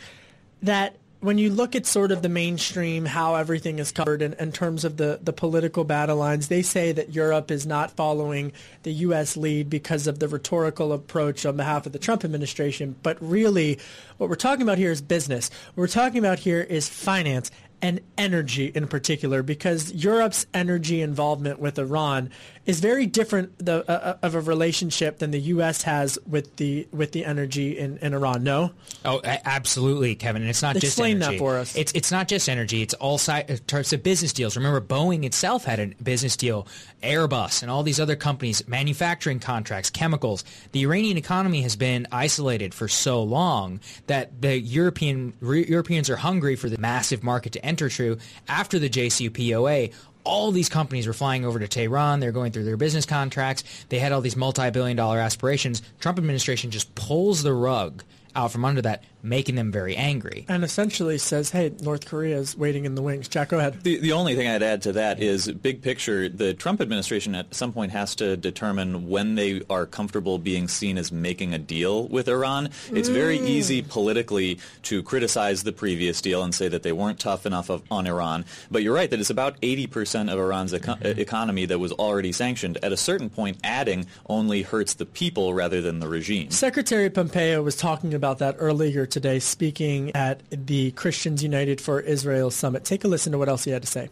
that 0.63 0.97
when 1.21 1.37
you 1.37 1.51
look 1.51 1.77
at 1.77 1.85
sort 1.85 2.13
of 2.13 2.23
the 2.23 2.29
mainstream, 2.29 3.05
how 3.05 3.35
everything 3.35 3.79
is 3.79 3.93
covered 3.93 4.23
in, 4.23 4.33
in, 4.35 4.53
terms 4.53 4.85
of 4.85 4.97
the, 4.97 5.21
the 5.23 5.33
political 5.33 5.85
battle 5.85 6.17
lines, 6.17 6.49
they 6.49 6.63
say 6.63 6.93
that 6.93 7.15
Europe 7.15 7.51
is 7.51 7.67
not 7.67 7.91
following 7.91 8.53
the 8.85 8.93
U.S. 8.93 9.37
lead 9.37 9.69
because 9.69 10.07
of 10.07 10.19
the 10.19 10.29
rhetorical 10.29 10.93
approach 10.93 11.45
on 11.45 11.57
behalf 11.57 11.85
of 11.85 11.93
the 11.93 11.99
Trump 11.99 12.25
administration. 12.25 12.97
But 13.03 13.19
really, 13.21 13.79
what 14.17 14.31
we're 14.31 14.37
talking 14.37 14.63
about 14.63 14.79
here 14.79 14.91
is 14.91 15.03
business. 15.03 15.51
What 15.75 15.83
we're 15.83 15.89
talking 15.89 16.19
about 16.19 16.39
here 16.39 16.63
is 16.63 16.89
finance 16.89 17.51
and 17.83 18.01
energy 18.19 18.67
in 18.75 18.87
particular, 18.87 19.43
because 19.43 19.93
Europe's 19.93 20.47
energy 20.53 21.01
involvement 21.01 21.59
with 21.59 21.79
Iran 21.79 22.31
is 22.67 22.81
very 22.81 23.07
different 23.07 23.59
the, 23.65 23.85
uh, 23.91 23.93
uh, 23.93 24.17
of 24.23 24.35
a 24.35 24.41
relationship 24.41 25.19
than 25.19 25.31
the 25.31 25.41
U.S. 25.41 25.83
has 25.83 26.19
with 26.27 26.57
the 26.57 26.87
with 26.93 27.13
the 27.13 27.25
energy 27.25 27.79
in, 27.79 27.99
in 27.99 28.15
Iran. 28.15 28.45
No. 28.45 28.73
Oh, 29.05 29.21
absolutely, 29.25 30.15
Kevin. 30.15 30.43
And 30.43 30.51
it's 30.51 30.63
not 30.63 30.77
Explain 30.77 31.19
just 31.19 31.29
energy. 31.29 31.39
that 31.39 31.43
for 31.43 31.57
us. 31.57 31.77
It's 31.77 31.93
it's 31.93 32.11
not 32.11 32.29
just 32.29 32.49
energy. 32.49 32.83
It's 32.83 32.95
all 32.95 33.19
si- 33.19 33.43
types 33.67 33.93
of 33.93 34.03
business 34.03 34.33
deals. 34.33 34.57
Remember, 34.57 34.81
Boeing 34.81 35.25
itself 35.25 35.65
had 35.65 35.81
a 35.81 35.87
business 36.03 36.37
deal, 36.37 36.67
Airbus, 37.03 37.63
and 37.63 37.71
all 37.71 37.83
these 37.83 37.99
other 37.99 38.17
companies, 38.17 38.67
manufacturing 38.69 39.41
contracts, 39.41 39.91
chemicals. 39.91 40.45
The 40.73 40.83
Iranian 40.85 41.17
economy 41.17 41.63
has 41.63 41.77
been 41.77 42.07
isolated 42.13 42.75
for 42.75 42.89
so 42.89 43.23
long 43.23 43.81
that 44.07 44.43
the 44.43 44.59
European 44.59 45.33
re- 45.41 45.67
Europeans 45.67 46.11
are 46.11 46.17
hungry 46.17 46.57
for 46.57 46.69
the 46.69 46.79
massive 46.79 47.23
market 47.23 47.53
to 47.55 47.65
enter 47.65 47.89
through 47.89 48.19
after 48.49 48.79
the 48.79 48.91
JCPOA 48.91 49.93
all 50.25 50.53
these 50.53 50.69
companies 50.69 51.07
were 51.07 51.13
flying 51.13 51.45
over 51.45 51.59
to 51.59 51.69
Tehran. 51.69 52.21
They're 52.21 52.33
going 52.33 52.53
through 52.53 52.65
their 52.65 52.77
business 52.77 53.07
contracts. 53.07 53.65
They 53.89 53.99
had 53.99 54.13
all 54.13 54.21
these 54.21 54.37
multi-billion 54.37 54.97
dollar 54.97 55.19
aspirations. 55.19 55.83
Trump 55.99 56.19
administration 56.19 56.71
just 56.71 56.95
pulls 56.95 57.43
the 57.43 57.53
rug 57.53 58.03
out 58.35 58.53
from 58.53 58.65
under 58.65 58.83
that 58.83 59.03
making 59.23 59.55
them 59.55 59.71
very 59.71 59.97
angry. 59.97 60.45
And 60.49 60.65
essentially 60.65 61.19
says, 61.19 61.51
hey, 61.51 61.73
North 61.81 62.07
Korea 62.07 62.39
is 62.39 62.57
waiting 62.57 62.85
in 62.85 62.95
the 62.95 63.03
wings. 63.03 63.29
Jack, 63.29 63.51
go 63.51 63.59
ahead. 63.59 63.83
The, 63.83 63.99
the 63.99 64.13
only 64.13 64.35
thing 64.35 64.49
I'd 64.49 64.63
add 64.63 64.83
to 64.83 64.93
that 64.93 65.21
is 65.21 65.51
big 65.51 65.83
picture, 65.83 66.29
the 66.29 66.55
Trump 66.55 66.81
administration 66.81 67.35
at 67.35 67.55
some 67.55 67.73
point 67.73 67.93
has 67.93 68.15
to 68.17 68.37
determine 68.37 69.09
when 69.09 69.35
they 69.35 69.63
are 69.69 69.87
comfortable 69.87 70.39
being 70.39 70.69
seen 70.69 70.99
as 70.99 71.13
making 71.13 71.55
a 71.55 71.59
deal 71.59 72.09
with 72.09 72.29
Iran. 72.29 72.71
It's 72.93 73.09
mm. 73.09 73.15
very 73.15 73.39
easy 73.39 73.83
politically 73.83 74.59
to 74.83 75.03
criticize 75.03 75.63
the 75.63 75.73
previous 75.73 76.21
deal 76.21 76.43
and 76.43 76.55
say 76.55 76.69
that 76.69 76.83
they 76.83 76.93
weren't 76.93 77.19
tough 77.19 77.47
enough 77.47 77.71
of, 77.71 77.83
on 77.91 78.07
Iran. 78.07 78.45
But 78.71 78.83
you're 78.83 78.95
right 78.95 79.11
that 79.11 79.21
it's 79.21 79.31
about 79.31 79.61
80% 79.61 80.33
of 80.33 80.39
Iran's 80.39 80.75
eco- 80.75 80.95
mm-hmm. 80.95 81.21
economy 81.21 81.67
that 81.67 81.79
was 81.79 81.93
already 81.93 82.33
sanctioned. 82.33 82.79
At 82.83 82.93
a 82.93 82.97
certain 82.97 83.31
point, 83.31 83.59
adding 83.65 84.07
only 84.29 84.63
hurts 84.63 84.95
the 84.95 85.07
people 85.07 85.55
rather 85.55 85.81
than 85.81 86.01
the 86.01 86.09
regime. 86.09 86.51
Secretary 86.51 87.11
Pompeo 87.11 87.63
was 87.63 87.77
talking 87.77 88.15
about 88.15 88.39
that 88.39 88.57
earlier 88.59 89.07
today 89.11 89.39
speaking 89.39 90.15
at 90.15 90.41
the 90.51 90.93
Christians 90.93 91.43
United 91.43 91.81
for 91.81 92.01
Israel 92.01 92.51
summit. 92.51 92.85
Take 92.85 93.05
a 93.05 93.09
listen 93.09 93.33
to 93.33 93.39
what 93.39 93.49
else 93.49 93.65
he 93.65 93.71
had 93.71 93.83
to 93.83 93.89
say. 93.89 94.09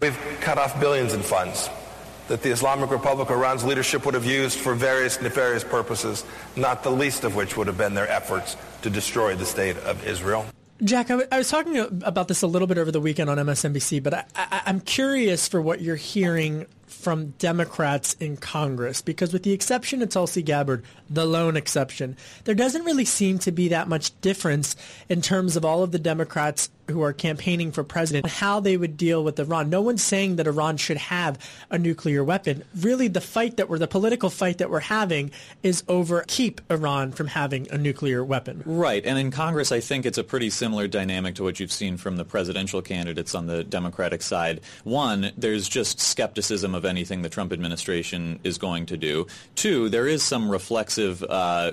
We've 0.00 0.18
cut 0.40 0.58
off 0.58 0.78
billions 0.80 1.14
in 1.14 1.22
funds 1.22 1.68
that 2.28 2.42
the 2.42 2.50
Islamic 2.50 2.90
Republic 2.90 3.30
of 3.30 3.36
Iran's 3.36 3.64
leadership 3.64 4.04
would 4.04 4.14
have 4.14 4.24
used 4.24 4.58
for 4.58 4.74
various 4.74 5.20
nefarious 5.20 5.64
purposes, 5.64 6.24
not 6.56 6.82
the 6.82 6.90
least 6.90 7.24
of 7.24 7.34
which 7.34 7.56
would 7.56 7.66
have 7.66 7.76
been 7.76 7.94
their 7.94 8.08
efforts 8.08 8.56
to 8.82 8.90
destroy 8.90 9.34
the 9.34 9.44
state 9.44 9.76
of 9.78 10.06
Israel. 10.06 10.46
Jack, 10.84 11.06
I, 11.06 11.14
w- 11.14 11.28
I 11.30 11.38
was 11.38 11.48
talking 11.48 11.78
about 11.78 12.28
this 12.28 12.42
a 12.42 12.46
little 12.46 12.66
bit 12.66 12.78
over 12.78 12.90
the 12.90 13.00
weekend 13.00 13.30
on 13.30 13.38
MSNBC, 13.38 14.02
but 14.02 14.14
I, 14.14 14.24
I, 14.34 14.62
I'm 14.66 14.80
curious 14.80 15.46
for 15.46 15.60
what 15.60 15.80
you're 15.80 15.94
hearing 15.94 16.66
from 16.92 17.30
Democrats 17.38 18.14
in 18.20 18.36
Congress 18.36 19.02
because 19.02 19.32
with 19.32 19.42
the 19.42 19.52
exception 19.52 20.02
of 20.02 20.10
Tulsi 20.10 20.42
Gabbard, 20.42 20.84
the 21.10 21.24
lone 21.24 21.56
exception, 21.56 22.16
there 22.44 22.54
doesn't 22.54 22.84
really 22.84 23.04
seem 23.04 23.38
to 23.40 23.52
be 23.52 23.68
that 23.68 23.88
much 23.88 24.18
difference 24.20 24.76
in 25.08 25.20
terms 25.20 25.56
of 25.56 25.64
all 25.64 25.82
of 25.82 25.92
the 25.92 25.98
Democrats 25.98 26.70
who 26.90 27.02
are 27.02 27.12
campaigning 27.12 27.72
for 27.72 27.84
president 27.84 28.26
how 28.26 28.60
they 28.60 28.76
would 28.76 28.96
deal 28.96 29.22
with 29.22 29.38
Iran. 29.38 29.70
No 29.70 29.80
one's 29.80 30.02
saying 30.02 30.36
that 30.36 30.46
Iran 30.46 30.76
should 30.76 30.96
have 30.96 31.38
a 31.70 31.78
nuclear 31.78 32.22
weapon. 32.24 32.64
Really, 32.76 33.08
the 33.08 33.20
fight 33.20 33.56
that 33.56 33.68
we're, 33.68 33.78
the 33.78 33.88
political 33.88 34.30
fight 34.30 34.58
that 34.58 34.70
we're 34.70 34.80
having 34.80 35.30
is 35.62 35.84
over 35.88 36.24
keep 36.26 36.60
Iran 36.70 37.12
from 37.12 37.28
having 37.28 37.68
a 37.70 37.78
nuclear 37.78 38.24
weapon. 38.24 38.62
Right. 38.64 39.04
And 39.04 39.18
in 39.18 39.30
Congress, 39.30 39.72
I 39.72 39.80
think 39.80 40.06
it's 40.06 40.18
a 40.18 40.24
pretty 40.24 40.50
similar 40.50 40.88
dynamic 40.88 41.36
to 41.36 41.42
what 41.42 41.60
you've 41.60 41.72
seen 41.72 41.96
from 41.96 42.16
the 42.16 42.24
presidential 42.24 42.82
candidates 42.82 43.34
on 43.34 43.46
the 43.46 43.64
Democratic 43.64 44.22
side. 44.22 44.60
One, 44.84 45.32
there's 45.36 45.68
just 45.68 46.00
skepticism 46.00 46.74
of 46.74 46.81
anything 46.84 47.22
the 47.22 47.28
Trump 47.28 47.52
administration 47.52 48.40
is 48.44 48.58
going 48.58 48.86
to 48.86 48.96
do. 48.96 49.26
Two, 49.54 49.88
there 49.88 50.06
is 50.06 50.22
some 50.22 50.50
reflexive 50.50 51.22
uh, 51.22 51.70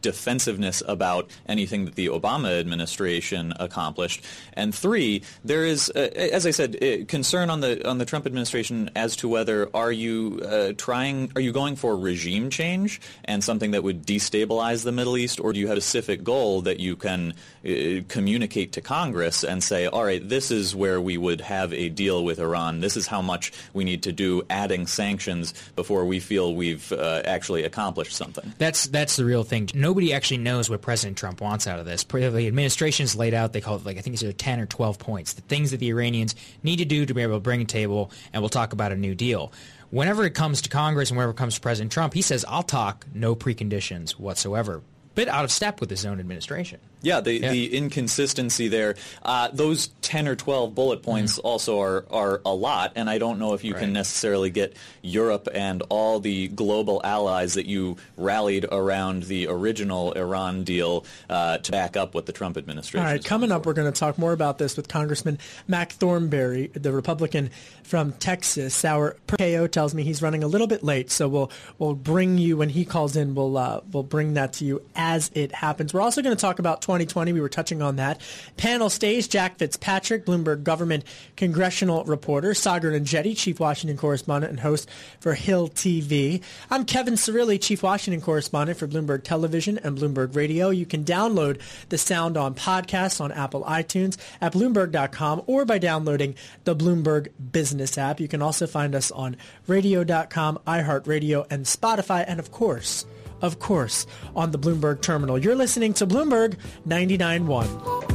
defensiveness 0.00 0.82
about 0.86 1.30
anything 1.46 1.84
that 1.84 1.94
the 1.94 2.08
Obama 2.08 2.58
administration 2.58 3.52
accomplished. 3.60 4.24
And 4.54 4.74
three, 4.74 5.22
there 5.44 5.64
is, 5.64 5.90
uh, 5.94 6.10
as 6.14 6.46
I 6.46 6.50
said, 6.50 6.82
uh, 6.82 7.04
concern 7.06 7.50
on 7.50 7.60
the 7.60 7.86
on 7.88 7.98
the 7.98 8.04
Trump 8.04 8.26
administration 8.26 8.90
as 8.96 9.16
to 9.16 9.28
whether 9.28 9.68
are 9.74 9.92
you 9.92 10.40
uh, 10.44 10.72
trying, 10.76 11.30
are 11.34 11.40
you 11.40 11.52
going 11.52 11.76
for 11.76 11.96
regime 11.96 12.50
change 12.50 13.00
and 13.24 13.42
something 13.42 13.70
that 13.72 13.82
would 13.82 14.06
destabilize 14.06 14.84
the 14.84 14.92
Middle 14.92 15.16
East, 15.16 15.40
or 15.40 15.52
do 15.52 15.60
you 15.60 15.68
have 15.68 15.78
a 15.78 15.80
specific 15.80 16.24
goal 16.24 16.62
that 16.62 16.80
you 16.80 16.96
can 16.96 17.34
uh, 17.66 18.00
communicate 18.08 18.72
to 18.72 18.80
Congress 18.80 19.44
and 19.44 19.62
say, 19.62 19.86
all 19.86 20.04
right, 20.04 20.26
this 20.26 20.50
is 20.50 20.74
where 20.74 21.00
we 21.00 21.18
would 21.18 21.40
have 21.40 21.72
a 21.72 21.88
deal 21.88 22.24
with 22.24 22.38
Iran. 22.38 22.80
This 22.80 22.96
is 22.96 23.06
how 23.06 23.20
much 23.22 23.52
we 23.74 23.84
need 23.84 24.04
to 24.04 24.12
do 24.12 24.42
adding 24.50 24.86
sanctions 24.86 25.54
before 25.76 26.04
we 26.04 26.20
feel 26.20 26.54
we've 26.54 26.92
uh, 26.92 27.22
actually 27.24 27.64
accomplished 27.64 28.12
something. 28.12 28.52
That's 28.58 28.84
that's 28.88 29.16
the 29.16 29.24
real 29.24 29.44
thing. 29.44 29.70
Nobody 29.74 30.12
actually 30.12 30.38
knows 30.38 30.68
what 30.68 30.82
President 30.82 31.16
Trump 31.16 31.40
wants 31.40 31.66
out 31.66 31.78
of 31.78 31.86
this. 31.86 32.04
The 32.04 32.46
administration's 32.46 33.16
laid 33.16 33.34
out. 33.34 33.52
They 33.52 33.60
call 33.60 33.76
it 33.76 33.86
like 33.86 33.96
I 33.96 34.00
think 34.00 34.20
it's 34.20 34.36
10 34.36 34.60
or 34.60 34.66
12 34.66 34.98
points, 34.98 35.34
the 35.34 35.42
things 35.42 35.70
that 35.70 35.78
the 35.78 35.88
Iranians 35.88 36.34
need 36.62 36.76
to 36.76 36.84
do 36.84 37.06
to 37.06 37.14
be 37.14 37.22
able 37.22 37.36
to 37.36 37.40
bring 37.40 37.62
a 37.62 37.64
table, 37.64 38.10
and 38.32 38.42
we'll 38.42 38.48
talk 38.48 38.72
about 38.72 38.92
a 38.92 38.96
new 38.96 39.14
deal. 39.14 39.52
Whenever 39.90 40.24
it 40.24 40.34
comes 40.34 40.62
to 40.62 40.68
Congress 40.68 41.10
and 41.10 41.16
whenever 41.16 41.32
it 41.32 41.36
comes 41.36 41.56
to 41.56 41.60
President 41.60 41.90
Trump, 41.90 42.14
he 42.14 42.22
says, 42.22 42.44
I'll 42.48 42.62
talk, 42.62 43.06
no 43.12 43.34
preconditions 43.34 44.12
whatsoever. 44.12 44.82
Bit 45.16 45.28
out 45.28 45.44
of 45.44 45.50
step 45.50 45.80
with 45.80 45.90
his 45.90 46.06
own 46.06 46.20
administration. 46.20 46.78
Yeah, 47.02 47.20
the, 47.20 47.40
yeah. 47.40 47.52
the 47.52 47.74
inconsistency 47.74 48.68
there. 48.68 48.96
Uh, 49.22 49.48
those 49.52 49.88
10 50.02 50.28
or 50.28 50.36
12 50.36 50.74
bullet 50.74 51.02
points 51.02 51.38
mm-hmm. 51.38 51.46
also 51.46 51.80
are, 51.80 52.04
are 52.10 52.40
a 52.44 52.54
lot, 52.54 52.92
and 52.96 53.08
I 53.08 53.18
don't 53.18 53.38
know 53.38 53.54
if 53.54 53.64
you 53.64 53.72
right. 53.72 53.80
can 53.80 53.92
necessarily 53.92 54.50
get 54.50 54.76
Europe 55.02 55.48
and 55.52 55.82
all 55.88 56.20
the 56.20 56.48
global 56.48 57.00
allies 57.02 57.54
that 57.54 57.66
you 57.66 57.96
rallied 58.16 58.66
around 58.70 59.24
the 59.24 59.46
original 59.48 60.12
Iran 60.12 60.64
deal 60.64 61.04
uh, 61.28 61.58
to 61.58 61.72
back 61.72 61.96
up 61.96 62.14
what 62.14 62.26
the 62.26 62.32
Trump 62.32 62.56
administration 62.56 63.06
All 63.06 63.12
right, 63.12 63.24
coming 63.24 63.52
up, 63.52 63.66
we're 63.66 63.72
going 63.72 63.90
to 63.90 63.98
talk 63.98 64.18
more 64.18 64.32
about 64.32 64.58
this 64.58 64.76
with 64.76 64.88
Congressman 64.88 65.38
Mac 65.68 65.92
Thornberry, 65.92 66.68
the 66.68 66.92
Republican 66.92 67.50
from 67.82 68.12
Texas. 68.12 68.84
Our 68.84 69.16
KO 69.26 69.66
tells 69.66 69.94
me 69.94 70.02
he's 70.02 70.22
running 70.22 70.44
a 70.44 70.48
little 70.48 70.66
bit 70.66 70.82
late, 70.82 71.10
so 71.10 71.28
we'll, 71.28 71.50
we'll 71.78 71.94
bring 71.94 72.38
you, 72.38 72.56
when 72.56 72.68
he 72.68 72.84
calls 72.84 73.16
in, 73.16 73.34
we'll, 73.34 73.56
uh, 73.56 73.80
we'll 73.90 74.02
bring 74.02 74.34
that 74.34 74.54
to 74.54 74.64
you 74.64 74.82
as 74.94 75.30
it 75.34 75.52
happens. 75.52 75.94
We're 75.94 76.02
also 76.02 76.22
going 76.22 76.36
to 76.36 76.40
talk 76.40 76.58
about 76.58 76.82
2020. 76.90 77.32
We 77.32 77.40
were 77.40 77.48
touching 77.48 77.82
on 77.82 77.96
that. 77.96 78.20
Panel 78.56 78.90
stays 78.90 79.28
Jack 79.28 79.58
Fitzpatrick, 79.58 80.26
Bloomberg 80.26 80.64
government 80.64 81.04
congressional 81.36 82.02
reporter, 82.04 82.50
Saagar 82.50 82.98
Enjeti, 82.98 83.36
chief 83.36 83.60
Washington 83.60 83.96
correspondent 83.96 84.50
and 84.50 84.60
host 84.60 84.88
for 85.20 85.34
Hill 85.34 85.68
TV. 85.68 86.42
I'm 86.68 86.84
Kevin 86.84 87.14
Cirilli, 87.14 87.60
chief 87.60 87.84
Washington 87.84 88.20
correspondent 88.20 88.76
for 88.78 88.88
Bloomberg 88.88 89.22
Television 89.22 89.78
and 89.78 89.96
Bloomberg 89.96 90.34
Radio. 90.34 90.70
You 90.70 90.84
can 90.84 91.04
download 91.04 91.60
the 91.90 91.98
Sound 91.98 92.36
On 92.36 92.54
podcast 92.56 93.20
on 93.20 93.30
Apple 93.30 93.62
iTunes 93.64 94.16
at 94.40 94.52
Bloomberg.com 94.52 95.42
or 95.46 95.64
by 95.64 95.78
downloading 95.78 96.34
the 96.64 96.74
Bloomberg 96.74 97.28
Business 97.52 97.96
app. 97.96 98.18
You 98.18 98.26
can 98.26 98.42
also 98.42 98.66
find 98.66 98.96
us 98.96 99.12
on 99.12 99.36
radio.com, 99.68 100.58
iHeartRadio, 100.66 101.46
and 101.50 101.64
Spotify, 101.66 102.24
and 102.26 102.40
of 102.40 102.50
course, 102.50 103.06
of 103.42 103.58
course, 103.58 104.06
on 104.34 104.50
the 104.50 104.58
Bloomberg 104.58 105.00
terminal. 105.02 105.38
You're 105.38 105.54
listening 105.54 105.94
to 105.94 106.06
Bloomberg 106.06 106.56
99.1. 106.86 108.10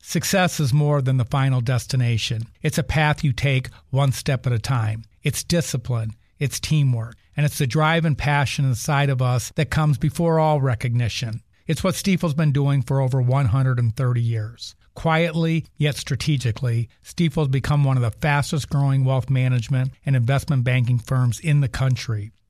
Success 0.00 0.58
is 0.58 0.72
more 0.72 1.02
than 1.02 1.18
the 1.18 1.24
final 1.26 1.60
destination. 1.60 2.44
It's 2.62 2.78
a 2.78 2.82
path 2.82 3.22
you 3.22 3.34
take 3.34 3.68
one 3.90 4.10
step 4.12 4.46
at 4.46 4.54
a 4.54 4.58
time. 4.58 5.04
It's 5.22 5.44
discipline, 5.44 6.16
it's 6.38 6.58
teamwork, 6.58 7.16
and 7.36 7.44
it's 7.44 7.58
the 7.58 7.66
drive 7.66 8.06
and 8.06 8.16
passion 8.16 8.64
inside 8.64 9.10
of 9.10 9.20
us 9.20 9.52
that 9.56 9.70
comes 9.70 9.98
before 9.98 10.38
all 10.40 10.62
recognition. 10.62 11.42
It's 11.66 11.84
what 11.84 11.94
Stifel's 11.94 12.32
been 12.32 12.52
doing 12.52 12.80
for 12.80 13.02
over 13.02 13.20
130 13.20 14.22
years. 14.22 14.74
Quietly, 14.94 15.66
yet 15.76 15.96
strategically, 15.96 16.88
Stifel's 17.04 17.48
become 17.48 17.84
one 17.84 17.98
of 17.98 18.02
the 18.02 18.10
fastest 18.10 18.70
growing 18.70 19.04
wealth 19.04 19.28
management 19.28 19.92
and 20.06 20.16
investment 20.16 20.64
banking 20.64 20.98
firms 20.98 21.38
in 21.38 21.60
the 21.60 21.68
country. 21.68 22.32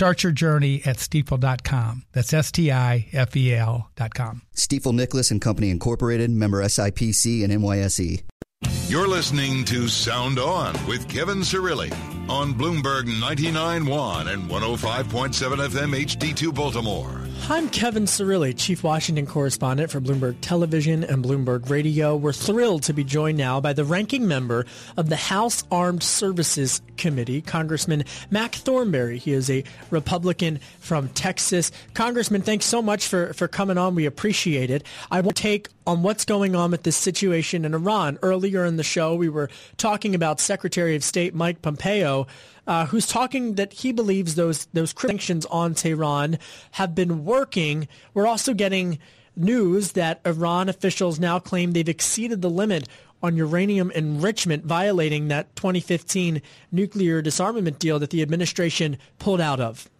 Start 0.00 0.22
your 0.22 0.32
journey 0.32 0.80
at 0.86 0.96
stifel.com. 0.96 2.06
That's 2.12 2.32
S-T-I-F-E-L.com. 2.32 3.12
Stifel 4.56 4.94
Nicolaus 4.94 5.30
and 5.30 5.42
Company 5.42 5.68
Incorporated, 5.68 6.30
member 6.30 6.64
SIPC 6.64 7.44
and 7.44 7.52
NYSE. 7.52 8.22
You're 8.88 9.06
listening 9.06 9.62
to 9.66 9.88
Sound 9.88 10.38
On 10.38 10.72
with 10.86 11.06
Kevin 11.06 11.40
Cirilli 11.40 11.92
on 12.30 12.54
Bloomberg 12.54 13.08
99.1 13.20 14.32
and 14.32 14.48
105.7 14.48 15.68
FM 15.68 15.94
HD2 15.94 16.54
Baltimore. 16.54 17.19
I'm 17.50 17.68
Kevin 17.68 18.04
Cirilli, 18.04 18.56
Chief 18.56 18.84
Washington 18.84 19.26
Correspondent 19.26 19.90
for 19.90 20.00
Bloomberg 20.00 20.36
Television 20.40 21.02
and 21.02 21.24
Bloomberg 21.24 21.68
Radio. 21.68 22.14
We're 22.14 22.32
thrilled 22.32 22.84
to 22.84 22.92
be 22.92 23.02
joined 23.02 23.38
now 23.38 23.60
by 23.60 23.72
the 23.72 23.84
ranking 23.84 24.28
member 24.28 24.66
of 24.96 25.08
the 25.08 25.16
House 25.16 25.64
Armed 25.68 26.04
Services 26.04 26.80
Committee, 26.96 27.42
Congressman 27.42 28.04
Mac 28.30 28.54
Thornberry. 28.54 29.18
He 29.18 29.32
is 29.32 29.50
a 29.50 29.64
Republican 29.90 30.60
from 30.78 31.08
Texas. 31.08 31.72
Congressman, 31.92 32.42
thanks 32.42 32.66
so 32.66 32.80
much 32.80 33.08
for, 33.08 33.32
for 33.32 33.48
coming 33.48 33.78
on. 33.78 33.96
We 33.96 34.06
appreciate 34.06 34.70
it. 34.70 34.86
I 35.10 35.20
want 35.20 35.34
to 35.34 35.42
take 35.42 35.70
on 35.88 36.04
what's 36.04 36.24
going 36.24 36.54
on 36.54 36.70
with 36.70 36.84
this 36.84 36.96
situation 36.96 37.64
in 37.64 37.74
Iran. 37.74 38.20
Earlier 38.22 38.64
in 38.64 38.76
the 38.76 38.84
show, 38.84 39.16
we 39.16 39.28
were 39.28 39.50
talking 39.76 40.14
about 40.14 40.38
Secretary 40.38 40.94
of 40.94 41.02
State 41.02 41.34
Mike 41.34 41.62
Pompeo 41.62 42.28
uh, 42.70 42.86
who's 42.86 43.08
talking 43.08 43.56
that 43.56 43.72
he 43.72 43.90
believes 43.90 44.36
those 44.36 44.66
those 44.66 44.94
sanctions 44.96 45.44
on 45.46 45.74
Tehran 45.74 46.38
have 46.70 46.94
been 46.94 47.24
working. 47.24 47.88
We're 48.14 48.28
also 48.28 48.54
getting 48.54 49.00
news 49.34 49.92
that 49.92 50.20
Iran 50.24 50.68
officials 50.68 51.18
now 51.18 51.40
claim 51.40 51.72
they've 51.72 51.88
exceeded 51.88 52.42
the 52.42 52.48
limit 52.48 52.88
on 53.24 53.36
uranium 53.36 53.90
enrichment, 53.90 54.64
violating 54.64 55.26
that 55.28 55.54
2015 55.56 56.40
nuclear 56.70 57.20
disarmament 57.20 57.80
deal 57.80 57.98
that 57.98 58.10
the 58.10 58.22
administration 58.22 58.96
pulled 59.18 59.40
out 59.40 59.58
of. 59.58 59.90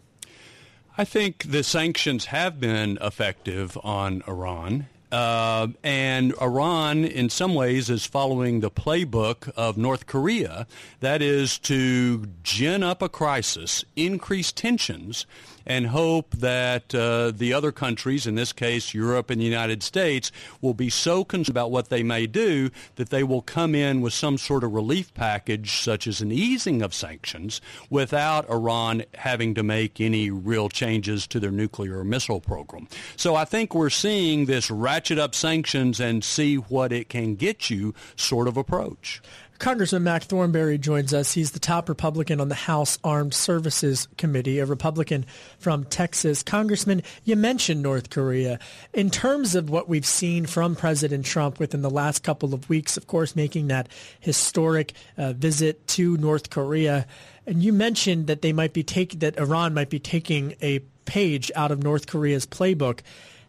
I 0.96 1.04
think 1.04 1.50
the 1.50 1.64
sanctions 1.64 2.26
have 2.26 2.60
been 2.60 2.98
effective 3.00 3.76
on 3.82 4.22
Iran. 4.28 4.86
Uh, 5.12 5.68
and 5.82 6.34
Iran, 6.40 7.04
in 7.04 7.28
some 7.30 7.54
ways, 7.54 7.90
is 7.90 8.06
following 8.06 8.60
the 8.60 8.70
playbook 8.70 9.50
of 9.56 9.76
North 9.76 10.06
Korea. 10.06 10.66
That 11.00 11.20
is 11.20 11.58
to 11.60 12.26
gin 12.42 12.82
up 12.82 13.02
a 13.02 13.08
crisis, 13.08 13.84
increase 13.96 14.52
tensions, 14.52 15.26
and 15.70 15.86
hope 15.86 16.32
that 16.32 16.92
uh, 16.96 17.30
the 17.30 17.52
other 17.52 17.70
countries, 17.70 18.26
in 18.26 18.34
this 18.34 18.52
case 18.52 18.92
Europe 18.92 19.30
and 19.30 19.40
the 19.40 19.44
United 19.44 19.84
States, 19.84 20.32
will 20.60 20.74
be 20.74 20.90
so 20.90 21.24
concerned 21.24 21.48
about 21.48 21.70
what 21.70 21.90
they 21.90 22.02
may 22.02 22.26
do 22.26 22.70
that 22.96 23.10
they 23.10 23.22
will 23.22 23.40
come 23.40 23.72
in 23.72 24.00
with 24.00 24.12
some 24.12 24.36
sort 24.36 24.64
of 24.64 24.72
relief 24.72 25.14
package, 25.14 25.76
such 25.80 26.08
as 26.08 26.20
an 26.20 26.32
easing 26.32 26.82
of 26.82 26.92
sanctions, 26.92 27.60
without 27.88 28.50
Iran 28.50 29.04
having 29.14 29.54
to 29.54 29.62
make 29.62 30.00
any 30.00 30.28
real 30.28 30.68
changes 30.68 31.24
to 31.28 31.38
their 31.38 31.52
nuclear 31.52 32.02
missile 32.02 32.40
program. 32.40 32.88
So 33.14 33.36
I 33.36 33.44
think 33.44 33.72
we're 33.72 33.90
seeing 33.90 34.46
this 34.46 34.72
ratchet 34.72 35.20
up 35.20 35.36
sanctions 35.36 36.00
and 36.00 36.24
see 36.24 36.56
what 36.56 36.92
it 36.92 37.08
can 37.08 37.36
get 37.36 37.70
you 37.70 37.94
sort 38.16 38.48
of 38.48 38.56
approach. 38.56 39.22
Congressman 39.60 40.04
Mac 40.04 40.22
Thornberry 40.22 40.78
joins 40.78 41.12
us. 41.12 41.34
He's 41.34 41.50
the 41.50 41.60
top 41.60 41.90
Republican 41.90 42.40
on 42.40 42.48
the 42.48 42.54
House 42.54 42.98
Armed 43.04 43.34
Services 43.34 44.08
Committee, 44.16 44.58
a 44.58 44.64
Republican 44.64 45.26
from 45.58 45.84
Texas. 45.84 46.42
Congressman, 46.42 47.02
you 47.24 47.36
mentioned 47.36 47.82
North 47.82 48.08
Korea. 48.08 48.58
In 48.94 49.10
terms 49.10 49.54
of 49.54 49.68
what 49.68 49.86
we've 49.86 50.06
seen 50.06 50.46
from 50.46 50.76
President 50.76 51.26
Trump 51.26 51.58
within 51.58 51.82
the 51.82 51.90
last 51.90 52.22
couple 52.22 52.54
of 52.54 52.70
weeks, 52.70 52.96
of 52.96 53.06
course, 53.06 53.36
making 53.36 53.68
that 53.68 53.90
historic 54.18 54.94
uh, 55.18 55.34
visit 55.34 55.86
to 55.88 56.16
North 56.16 56.48
Korea, 56.48 57.06
and 57.46 57.62
you 57.62 57.74
mentioned 57.74 58.28
that 58.28 58.40
they 58.40 58.54
might 58.54 58.72
be 58.72 58.82
taking 58.82 59.18
that 59.18 59.38
Iran 59.38 59.74
might 59.74 59.90
be 59.90 59.98
taking 59.98 60.54
a 60.62 60.78
page 61.04 61.52
out 61.54 61.70
of 61.70 61.82
North 61.82 62.06
Korea's 62.06 62.46
playbook. 62.46 63.00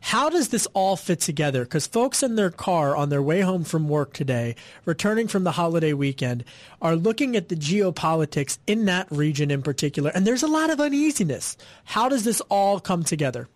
How 0.01 0.29
does 0.29 0.49
this 0.49 0.67
all 0.73 0.97
fit 0.97 1.21
together? 1.21 1.63
Because 1.63 1.85
folks 1.85 2.23
in 2.23 2.35
their 2.35 2.49
car 2.49 2.95
on 2.95 3.09
their 3.09 3.21
way 3.21 3.41
home 3.41 3.63
from 3.63 3.87
work 3.87 4.13
today, 4.13 4.55
returning 4.83 5.27
from 5.27 5.43
the 5.43 5.51
holiday 5.51 5.93
weekend, 5.93 6.43
are 6.81 6.95
looking 6.95 7.35
at 7.35 7.49
the 7.49 7.55
geopolitics 7.55 8.57
in 8.65 8.85
that 8.85 9.09
region 9.11 9.51
in 9.51 9.61
particular, 9.61 10.11
and 10.13 10.25
there's 10.25 10.43
a 10.43 10.47
lot 10.47 10.71
of 10.71 10.81
uneasiness. 10.81 11.55
How 11.85 12.09
does 12.09 12.23
this 12.23 12.41
all 12.49 12.79
come 12.79 13.03
together? 13.03 13.47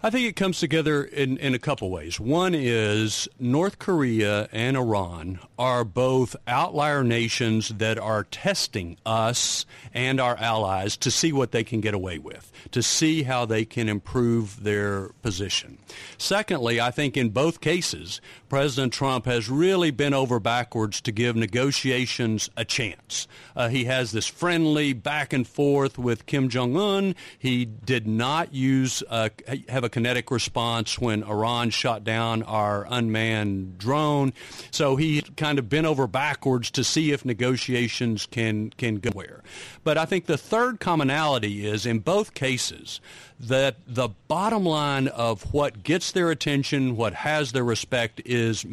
I 0.00 0.10
think 0.10 0.28
it 0.28 0.36
comes 0.36 0.60
together 0.60 1.02
in, 1.02 1.38
in 1.38 1.54
a 1.54 1.58
couple 1.58 1.90
ways. 1.90 2.20
One 2.20 2.54
is 2.54 3.28
North 3.40 3.80
Korea 3.80 4.48
and 4.52 4.76
Iran 4.76 5.40
are 5.58 5.82
both 5.82 6.36
outlier 6.46 7.02
nations 7.02 7.70
that 7.70 7.98
are 7.98 8.22
testing 8.22 8.96
us 9.04 9.66
and 9.92 10.20
our 10.20 10.36
allies 10.36 10.96
to 10.98 11.10
see 11.10 11.32
what 11.32 11.50
they 11.50 11.64
can 11.64 11.80
get 11.80 11.94
away 11.94 12.18
with, 12.18 12.52
to 12.70 12.80
see 12.80 13.24
how 13.24 13.44
they 13.44 13.64
can 13.64 13.88
improve 13.88 14.62
their 14.62 15.08
position. 15.22 15.78
Secondly, 16.16 16.80
I 16.80 16.92
think 16.92 17.16
in 17.16 17.30
both 17.30 17.60
cases, 17.60 18.20
President 18.48 18.92
Trump 18.92 19.26
has 19.26 19.50
really 19.50 19.90
been 19.90 20.14
over 20.14 20.38
backwards 20.38 21.00
to 21.00 21.12
give 21.12 21.34
negotiations 21.34 22.48
a 22.56 22.64
chance. 22.64 23.26
Uh, 23.56 23.68
he 23.68 23.86
has 23.86 24.12
this 24.12 24.26
friendly 24.26 24.92
back 24.92 25.32
and 25.32 25.46
forth 25.46 25.98
with 25.98 26.26
Kim 26.26 26.48
Jong 26.48 26.76
Un. 26.76 27.16
He 27.36 27.64
did 27.64 28.06
not 28.06 28.54
use 28.54 29.02
uh, 29.08 29.30
have 29.68 29.82
a 29.82 29.87
kinetic 29.88 30.30
response 30.30 30.98
when 30.98 31.22
Iran 31.22 31.70
shot 31.70 32.04
down 32.04 32.42
our 32.42 32.86
unmanned 32.88 33.78
drone. 33.78 34.32
So 34.70 34.96
he 34.96 35.22
kind 35.36 35.58
of 35.58 35.68
bent 35.68 35.86
over 35.86 36.06
backwards 36.06 36.70
to 36.72 36.84
see 36.84 37.12
if 37.12 37.24
negotiations 37.24 38.26
can 38.26 38.70
can 38.70 38.96
go 38.96 39.10
where. 39.10 39.42
But 39.84 39.98
I 39.98 40.04
think 40.04 40.26
the 40.26 40.38
third 40.38 40.80
commonality 40.80 41.66
is 41.66 41.86
in 41.86 42.00
both 42.00 42.34
cases 42.34 43.00
that 43.40 43.76
the 43.86 44.08
bottom 44.26 44.64
line 44.64 45.08
of 45.08 45.52
what 45.52 45.82
gets 45.82 46.12
their 46.12 46.30
attention, 46.30 46.96
what 46.96 47.14
has 47.14 47.52
their 47.52 47.64
respect, 47.64 48.20
is 48.24 48.66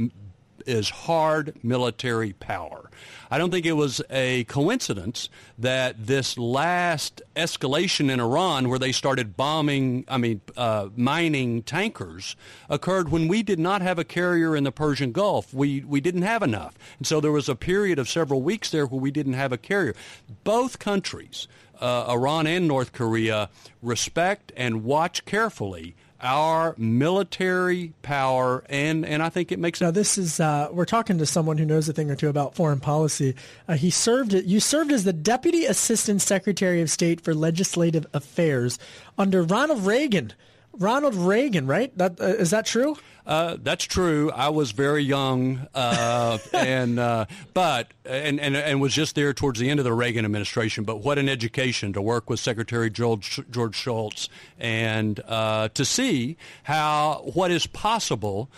is 0.66 0.90
hard 0.90 1.54
military 1.64 2.34
power. 2.34 2.85
I 3.30 3.38
don't 3.38 3.52
think 3.52 3.66
it 3.66 3.74
was 3.74 4.02
a 4.10 4.44
coincidence 4.46 5.30
that 5.58 6.08
this 6.08 6.38
last 6.38 7.22
escalation 7.36 8.12
in 8.12 8.20
Iran, 8.20 8.70
where 8.70 8.80
they 8.80 8.92
started 8.92 9.36
bombing, 9.36 10.06
I 10.08 10.18
mean, 10.18 10.42
uh, 10.56 10.90
mining 10.96 11.64
tankers, 11.64 12.36
occurred 12.70 13.10
when 13.10 13.28
we 13.28 13.44
did 13.44 13.60
not 13.60 13.82
have 13.82 13.98
a 13.98 14.04
carrier 14.04 14.56
in 14.56 14.64
the 14.64 14.72
Persian 14.72 15.12
Gulf. 15.12 15.54
We, 15.54 15.82
we 15.82 16.02
didn't 16.02 16.24
have 16.24 16.44
enough. 16.44 16.78
And 16.98 17.08
so 17.08 17.20
there 17.20 17.32
was 17.32 17.50
a 17.50 17.56
period 17.56 18.00
of 18.00 18.10
several 18.10 18.42
weeks 18.42 18.70
there 18.70 18.86
where 18.86 19.02
we 19.02 19.12
didn't 19.12 19.34
have 19.34 19.52
a 19.52 19.58
carrier. 19.58 19.96
Both 20.44 20.80
countries 20.80 21.48
uh, 21.80 22.06
Iran 22.10 22.48
and 22.48 22.68
North 22.68 22.94
Korea 22.94 23.50
respect 23.82 24.52
and 24.56 24.84
watch 24.84 25.26
carefully 25.26 25.96
our 26.26 26.74
military 26.78 27.94
power, 28.02 28.66
and, 28.68 29.06
and 29.06 29.22
I 29.22 29.30
think 29.30 29.52
it 29.52 29.60
makes. 29.60 29.80
Now, 29.80 29.92
this 29.92 30.18
is 30.18 30.40
uh, 30.40 30.70
we're 30.72 30.86
talking 30.86 31.20
to 31.20 31.26
someone 31.26 31.58
who 31.58 31.66
knows 31.66 31.88
a 31.88 31.94
thing 31.94 32.10
or 32.10 32.16
two 32.16 32.30
about 32.30 32.56
foreign 32.56 32.80
policy. 32.80 33.36
Uh, 33.68 33.76
he 33.76 33.92
served. 33.92 34.34
You 34.34 34.60
served 34.60 34.92
as 34.92 35.04
the 35.04 35.14
Deputy 35.14 35.66
Assistant 35.66 36.22
Secretary 36.22 36.82
of 36.82 36.90
State 36.90 37.22
for 37.22 37.34
Legislative 37.34 38.08
Affairs 38.14 38.80
under 39.18 39.44
Ronald 39.44 39.86
Reagan. 39.86 40.34
Ronald 40.78 41.16
Reagan, 41.16 41.68
right? 41.68 41.96
That, 41.98 42.20
uh, 42.20 42.26
is 42.26 42.52
that 42.52 42.66
true? 42.66 42.98
Uh, 43.26 43.58
that's 43.62 43.86
true. 43.86 44.32
I 44.32 44.50
was 44.50 44.72
very 44.72 45.04
young, 45.04 45.68
uh, 45.74 46.38
and 46.54 47.00
uh, 47.00 47.26
but 47.54 47.88
and, 48.06 48.40
and 48.40 48.56
and 48.56 48.80
was 48.80 48.94
just 48.94 49.16
there 49.16 49.34
towards 49.34 49.60
the 49.60 49.70
end 49.70 49.80
of 49.80 49.84
the 49.84 49.94
Reagan 49.94 50.26
administration. 50.26 50.84
But 50.84 50.98
what 50.98 51.18
an 51.18 51.28
education 51.28 51.94
to 51.94 52.02
work 52.02 52.30
with 52.30 52.40
Secretary 52.40 52.90
George 52.90 53.40
George 53.50 53.76
Shultz 53.76 54.30
and 54.60 55.20
uh, 55.28 55.70
to 55.70 55.86
see 55.86 56.38
how 56.64 57.24
what 57.34 57.50
is 57.50 57.66
possible 57.66 58.50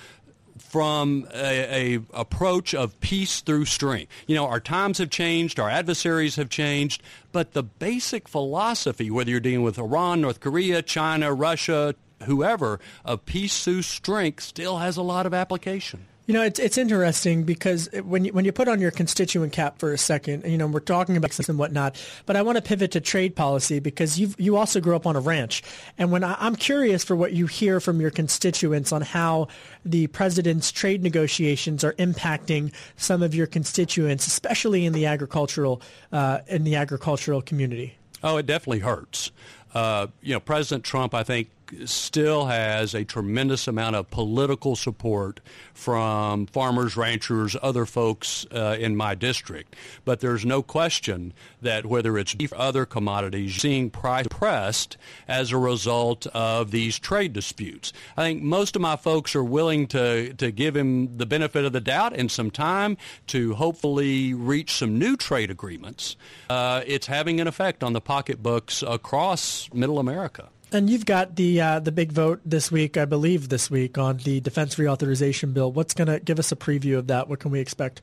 from 0.58 1.28
a, 1.34 1.96
a, 1.96 2.00
approach 2.14 2.74
of 2.74 3.00
peace 3.00 3.42
through 3.42 3.66
strength. 3.66 4.12
You 4.28 4.36
know, 4.36 4.48
our 4.48 4.60
times 4.60 4.98
have 4.98 5.10
changed, 5.10 5.60
our 5.60 5.70
adversaries 5.70 6.36
have 6.36 6.50
changed, 6.50 7.02
but 7.32 7.54
the 7.54 7.64
basic 7.64 8.28
philosophy, 8.28 9.10
whether 9.10 9.32
you're 9.32 9.40
dealing 9.40 9.62
with 9.62 9.78
Iran, 9.78 10.22
North 10.22 10.40
Korea, 10.40 10.82
China, 10.82 11.34
Russia, 11.34 11.96
whoever, 12.24 12.80
of 13.06 13.26
peace 13.26 13.64
through 13.64 13.84
strength 13.84 14.44
still 14.44 14.78
has 14.78 14.98
a 14.98 15.02
lot 15.02 15.26
of 15.26 15.34
application. 15.34 16.06
You 16.28 16.34
know, 16.34 16.42
it's 16.42 16.60
it's 16.60 16.78
interesting 16.78 17.44
because 17.44 17.88
when 18.04 18.26
you, 18.26 18.34
when 18.34 18.44
you 18.44 18.52
put 18.52 18.68
on 18.68 18.82
your 18.82 18.92
constituent 18.92 19.54
cap 19.54 19.80
for 19.80 19.94
a 19.94 19.98
second, 19.98 20.44
you 20.46 20.58
know, 20.58 20.68
we're 20.68 20.82
talking 20.82 21.16
about 21.16 21.32
this 21.32 21.48
and 21.48 21.58
whatnot, 21.58 21.96
but 22.26 22.36
I 22.36 22.42
want 22.42 22.58
to 22.58 22.62
pivot 22.62 22.92
to 22.92 23.00
trade 23.00 23.34
policy 23.34 23.80
because 23.80 24.20
you 24.20 24.34
you 24.38 24.58
also 24.58 24.82
grew 24.82 24.94
up 24.94 25.08
on 25.08 25.16
a 25.16 25.22
ranch, 25.22 25.64
and 25.98 26.12
when 26.12 26.26
I, 26.26 26.36
I'm 26.38 26.58
curious 26.58 27.06
for 27.06 27.16
what 27.16 27.32
you 27.32 27.48
hear 27.48 27.80
from 27.80 28.02
your 28.02 28.12
constituents 28.12 28.92
on 28.92 29.04
how 29.04 29.48
the 29.86 30.08
president's 30.08 30.70
trade 30.70 31.02
negotiations 31.02 31.86
are 31.86 31.94
impacting 31.94 32.74
some 32.98 33.24
of 33.24 33.34
your 33.34 33.48
constituents, 33.48 34.28
especially 34.28 34.86
in 34.86 34.92
the 34.92 35.06
agricultural 35.06 35.82
uh, 36.12 36.40
in 36.48 36.66
the 36.66 36.76
agricultural 36.76 37.42
community. 37.42 37.98
Oh, 38.22 38.36
it 38.36 38.46
definitely 38.46 38.80
hurts. 38.80 39.32
Uh, 39.74 40.08
you 40.22 40.34
know, 40.34 40.42
President 40.42 40.84
Trump, 40.84 41.14
I 41.14 41.24
think, 41.24 41.50
still 41.86 42.46
has 42.46 42.94
a 42.94 43.04
tremendous 43.04 43.68
amount 43.68 43.96
of 43.96 44.10
political 44.10 44.76
support 44.76 45.40
from 45.74 46.46
farmers, 46.48 46.98
ranchers, 46.98 47.56
other 47.62 47.86
folks 47.86 48.46
uh, 48.52 48.78
in 48.80 48.96
my 48.96 49.16
district. 49.16 49.76
But 50.06 50.20
there's 50.20 50.46
no 50.46 50.62
question 50.62 51.34
that 51.62 51.86
whether 51.86 52.18
it's 52.18 52.34
beef 52.34 52.52
or 52.52 52.58
other 52.58 52.86
commodities, 52.86 53.56
seeing 53.56 53.90
price 53.90 54.28
pressed 54.30 54.98
as 55.28 55.52
a 55.52 55.58
result 55.58 56.28
of 56.28 56.72
these 56.72 57.00
trade 57.00 57.34
disputes. 57.34 57.94
I 58.16 58.24
think 58.24 58.42
most 58.44 58.76
of 58.76 58.82
my 58.82 58.96
folks 58.96 59.36
are 59.36 59.44
willing 59.44 59.88
to, 59.88 60.34
to 60.34 60.52
give 60.52 60.76
him 60.76 61.18
the 61.18 61.26
benefit 61.26 61.66
of 61.66 61.74
the 61.74 61.82
doubt 61.82 62.14
and 62.14 62.32
some 62.32 62.52
time 62.52 62.98
to 63.28 63.56
hopefully 63.56 64.34
reach 64.34 64.74
some 64.74 65.00
new 65.00 65.16
trade 65.16 65.52
agreements. 65.52 66.16
Uh, 66.50 66.82
it's 66.86 67.08
having 67.08 67.40
an 67.40 67.48
effect 67.48 67.84
on 67.84 67.94
the 67.94 68.02
pocketbooks 68.02 68.84
across 68.84 69.70
middle 69.74 70.00
America. 70.00 70.50
And 70.72 70.90
you've 70.90 71.06
got 71.06 71.38
the 71.38 71.62
uh, 71.62 71.80
the 71.80 71.94
big 71.94 72.12
vote 72.12 72.42
this 72.44 72.70
week, 72.72 72.98
I 72.98 73.06
believe, 73.06 73.48
this 73.48 73.72
week 73.72 73.98
on 73.98 74.18
the 74.18 74.42
defense 74.42 74.76
reauthorization 74.76 75.54
bill. 75.54 75.72
What's 75.72 75.94
going 75.94 76.08
to 76.10 76.20
give 76.20 76.40
us 76.40 76.52
a 76.52 76.58
preview 76.58 76.98
of 76.98 77.08
that? 77.08 77.30
What 77.30 77.40
can 77.40 77.52
we 77.52 77.60
expect? 77.62 78.02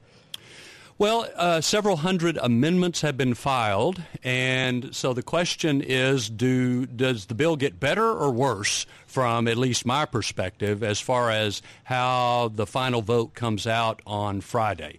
Well, 0.97 1.29
uh, 1.35 1.61
several 1.61 1.97
hundred 1.97 2.39
amendments 2.41 3.01
have 3.01 3.17
been 3.17 3.35
filed, 3.35 4.01
and 4.23 4.95
so 4.95 5.13
the 5.13 5.25
question 5.25 5.83
is: 5.83 6.31
Do 6.31 6.87
does 6.87 7.27
the 7.27 7.35
bill 7.35 7.57
get 7.57 7.81
better 7.81 8.11
or 8.11 8.31
worse 8.31 8.87
from 9.07 9.47
at 9.47 9.59
least 9.59 9.85
my 9.85 10.07
perspective, 10.07 10.83
as 10.83 11.01
far 11.01 11.31
as 11.31 11.61
how 11.83 12.51
the 12.55 12.67
final 12.67 13.03
vote 13.03 13.35
comes 13.35 13.67
out 13.67 14.01
on 14.07 14.41
Friday? 14.41 14.99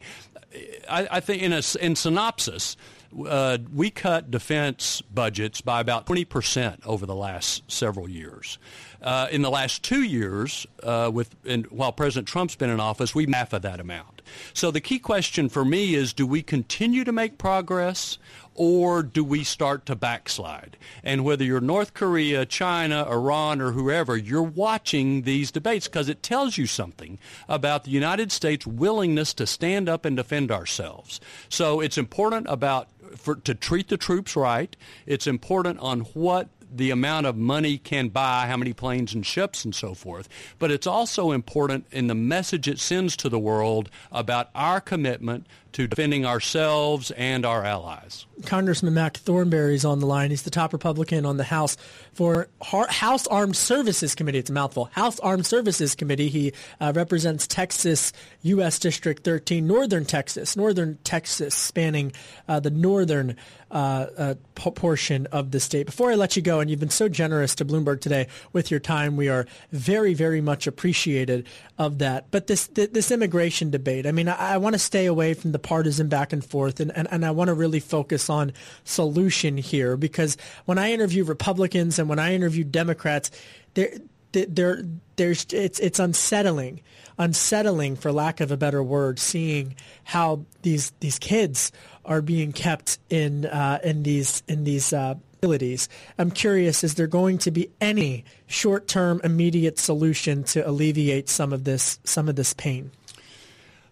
I, 0.87 1.07
I 1.09 1.19
think, 1.19 1.41
in 1.41 1.53
a 1.53 1.61
in 1.79 1.95
synopsis, 1.95 2.77
uh, 3.27 3.57
we 3.73 3.89
cut 3.89 4.31
defense 4.31 5.01
budgets 5.01 5.61
by 5.61 5.79
about 5.79 6.05
20% 6.05 6.85
over 6.85 7.05
the 7.05 7.15
last 7.15 7.69
several 7.71 8.09
years. 8.09 8.57
Uh, 9.01 9.27
in 9.31 9.41
the 9.41 9.51
last 9.51 9.83
two 9.83 10.01
years, 10.01 10.65
uh, 10.81 11.11
with 11.13 11.35
and 11.45 11.67
while 11.67 11.91
President 11.91 12.27
Trump's 12.27 12.55
been 12.55 12.69
in 12.69 12.79
office, 12.79 13.13
we 13.13 13.27
half 13.31 13.53
of 13.53 13.61
that 13.61 13.79
amount. 13.79 14.21
So 14.53 14.71
the 14.71 14.81
key 14.81 14.97
question 14.97 15.49
for 15.49 15.63
me 15.63 15.93
is: 15.93 16.13
Do 16.13 16.25
we 16.25 16.41
continue 16.41 17.03
to 17.03 17.11
make 17.11 17.37
progress, 17.37 18.17
or 18.55 19.03
do 19.03 19.23
we 19.23 19.43
start 19.43 19.85
to 19.85 19.95
backslide? 19.95 20.77
And 21.03 21.23
whether 21.23 21.43
you're 21.43 21.61
North 21.61 21.93
Korea, 21.93 22.45
China, 22.45 23.05
Iran, 23.09 23.61
or 23.61 23.73
whoever, 23.73 24.17
you're 24.17 24.41
watching 24.41 25.21
these 25.23 25.51
debates 25.51 25.87
because 25.87 26.09
it 26.09 26.23
tells 26.23 26.57
you 26.57 26.65
something 26.65 27.19
about 27.47 27.83
the 27.83 27.91
United 27.91 28.31
States' 28.31 28.65
willingness 28.65 29.33
to 29.35 29.45
stand 29.45 29.87
up 29.89 30.05
and 30.05 30.15
defend 30.15 30.51
ourselves. 30.51 31.19
So 31.49 31.81
it's 31.81 31.97
important 31.97 32.47
about 32.49 32.87
for, 33.15 33.35
to 33.35 33.53
treat 33.53 33.89
the 33.89 33.97
troops 33.97 34.35
right. 34.35 34.75
It's 35.05 35.27
important 35.27 35.79
on 35.79 36.01
what 36.01 36.49
the 36.75 36.91
amount 36.91 37.25
of 37.25 37.37
money 37.37 37.77
can 37.77 38.09
buy, 38.09 38.47
how 38.47 38.57
many 38.57 38.73
planes 38.73 39.13
and 39.13 39.25
ships 39.25 39.63
and 39.63 39.73
so 39.73 39.93
forth. 39.93 40.27
But 40.59 40.71
it's 40.71 40.87
also 40.87 41.31
important 41.31 41.85
in 41.91 42.07
the 42.07 42.15
message 42.15 42.67
it 42.67 42.79
sends 42.79 43.15
to 43.17 43.29
the 43.29 43.39
world 43.39 43.89
about 44.11 44.49
our 44.53 44.81
commitment 44.81 45.47
to 45.75 45.87
defending 45.87 46.25
ourselves 46.25 47.11
and 47.11 47.45
our 47.45 47.65
allies. 47.65 48.25
Congressman 48.45 48.93
Mac 48.93 49.17
Thornberry 49.17 49.75
is 49.75 49.83
on 49.83 49.99
the 49.99 50.05
line. 50.05 50.29
He's 50.29 50.43
the 50.43 50.49
top 50.49 50.71
Republican 50.71 51.25
on 51.25 51.35
the 51.35 51.43
House 51.43 51.75
for 52.13 52.47
House 52.61 53.27
Armed 53.27 53.57
Services 53.57 54.15
Committee. 54.15 54.39
It's 54.39 54.49
a 54.49 54.53
mouthful. 54.53 54.85
House 54.93 55.19
Armed 55.19 55.45
Services 55.45 55.93
Committee. 55.93 56.29
He 56.29 56.53
uh, 56.79 56.93
represents 56.95 57.45
Texas, 57.45 58.13
U.S. 58.43 58.79
District 58.79 59.23
13, 59.25 59.67
Northern 59.67 60.05
Texas, 60.05 60.55
Northern 60.55 60.97
Texas, 61.03 61.53
spanning 61.55 62.13
uh, 62.47 62.61
the 62.61 62.69
northern 62.69 63.35
uh, 63.71 64.07
uh, 64.17 64.35
portion 64.53 65.27
of 65.27 65.51
the 65.51 65.59
state. 65.59 65.85
Before 65.85 66.11
I 66.11 66.15
let 66.15 66.35
you 66.35 66.41
go, 66.41 66.59
and 66.59 66.69
you've 66.69 66.79
been 66.79 66.89
so 66.89 67.09
generous 67.09 67.55
to 67.55 67.65
Bloomberg 67.65 67.99
today 67.99 68.27
with 68.53 68.71
your 68.71 68.79
time, 68.79 69.17
we 69.17 69.27
are 69.27 69.45
very, 69.71 70.13
very 70.13 70.39
much 70.39 70.67
appreciated 70.67 71.47
of 71.77 71.97
that. 71.99 72.31
But 72.31 72.47
this 72.47 72.67
this 72.67 73.11
immigration 73.11 73.71
debate, 73.71 74.05
I 74.05 74.11
mean, 74.11 74.29
I, 74.29 74.53
I 74.53 74.57
want 74.57 74.73
to 74.75 74.79
stay 74.79 75.05
away 75.05 75.33
from 75.33 75.51
the 75.51 75.59
partisan 75.65 76.07
back 76.07 76.31
and 76.31 76.45
forth, 76.45 76.79
and, 76.79 76.95
and, 76.95 77.07
and 77.11 77.25
I 77.25 77.31
want 77.31 77.47
to 77.47 77.53
really 77.53 77.79
focus 77.79 78.29
on 78.29 78.53
solution 78.83 79.57
here 79.57 79.97
because 79.97 80.37
when 80.65 80.77
I 80.77 80.91
interview 80.91 81.23
Republicans 81.23 81.97
and 81.97 82.07
when 82.07 82.19
I 82.19 82.35
interview 82.35 82.63
Democrats, 82.63 83.31
there 83.73 83.89
there 84.31 84.83
there's 85.15 85.45
it's 85.51 85.79
it's 85.79 85.99
unsettling 85.99 86.81
unsettling 87.17 87.95
for 87.95 88.11
lack 88.11 88.41
of 88.41 88.51
a 88.51 88.57
better 88.57 88.83
word 88.83 89.17
seeing 89.17 89.75
how 90.03 90.45
these 90.61 90.91
these 90.99 91.17
kids 91.17 91.71
are 92.03 92.21
being 92.21 92.51
kept 92.51 92.99
in 93.09 93.45
uh, 93.45 93.79
in 93.83 94.03
these 94.03 94.43
in 94.47 94.63
these 94.65 94.93
uh, 94.93 95.15
facilities. 95.39 95.89
I'm 96.17 96.31
curious: 96.31 96.83
is 96.83 96.95
there 96.95 97.07
going 97.07 97.37
to 97.39 97.51
be 97.51 97.69
any 97.81 98.25
short-term, 98.47 99.21
immediate 99.23 99.79
solution 99.79 100.43
to 100.45 100.67
alleviate 100.67 101.29
some 101.29 101.53
of 101.53 101.63
this 101.63 101.99
some 102.03 102.29
of 102.29 102.35
this 102.35 102.53
pain? 102.53 102.91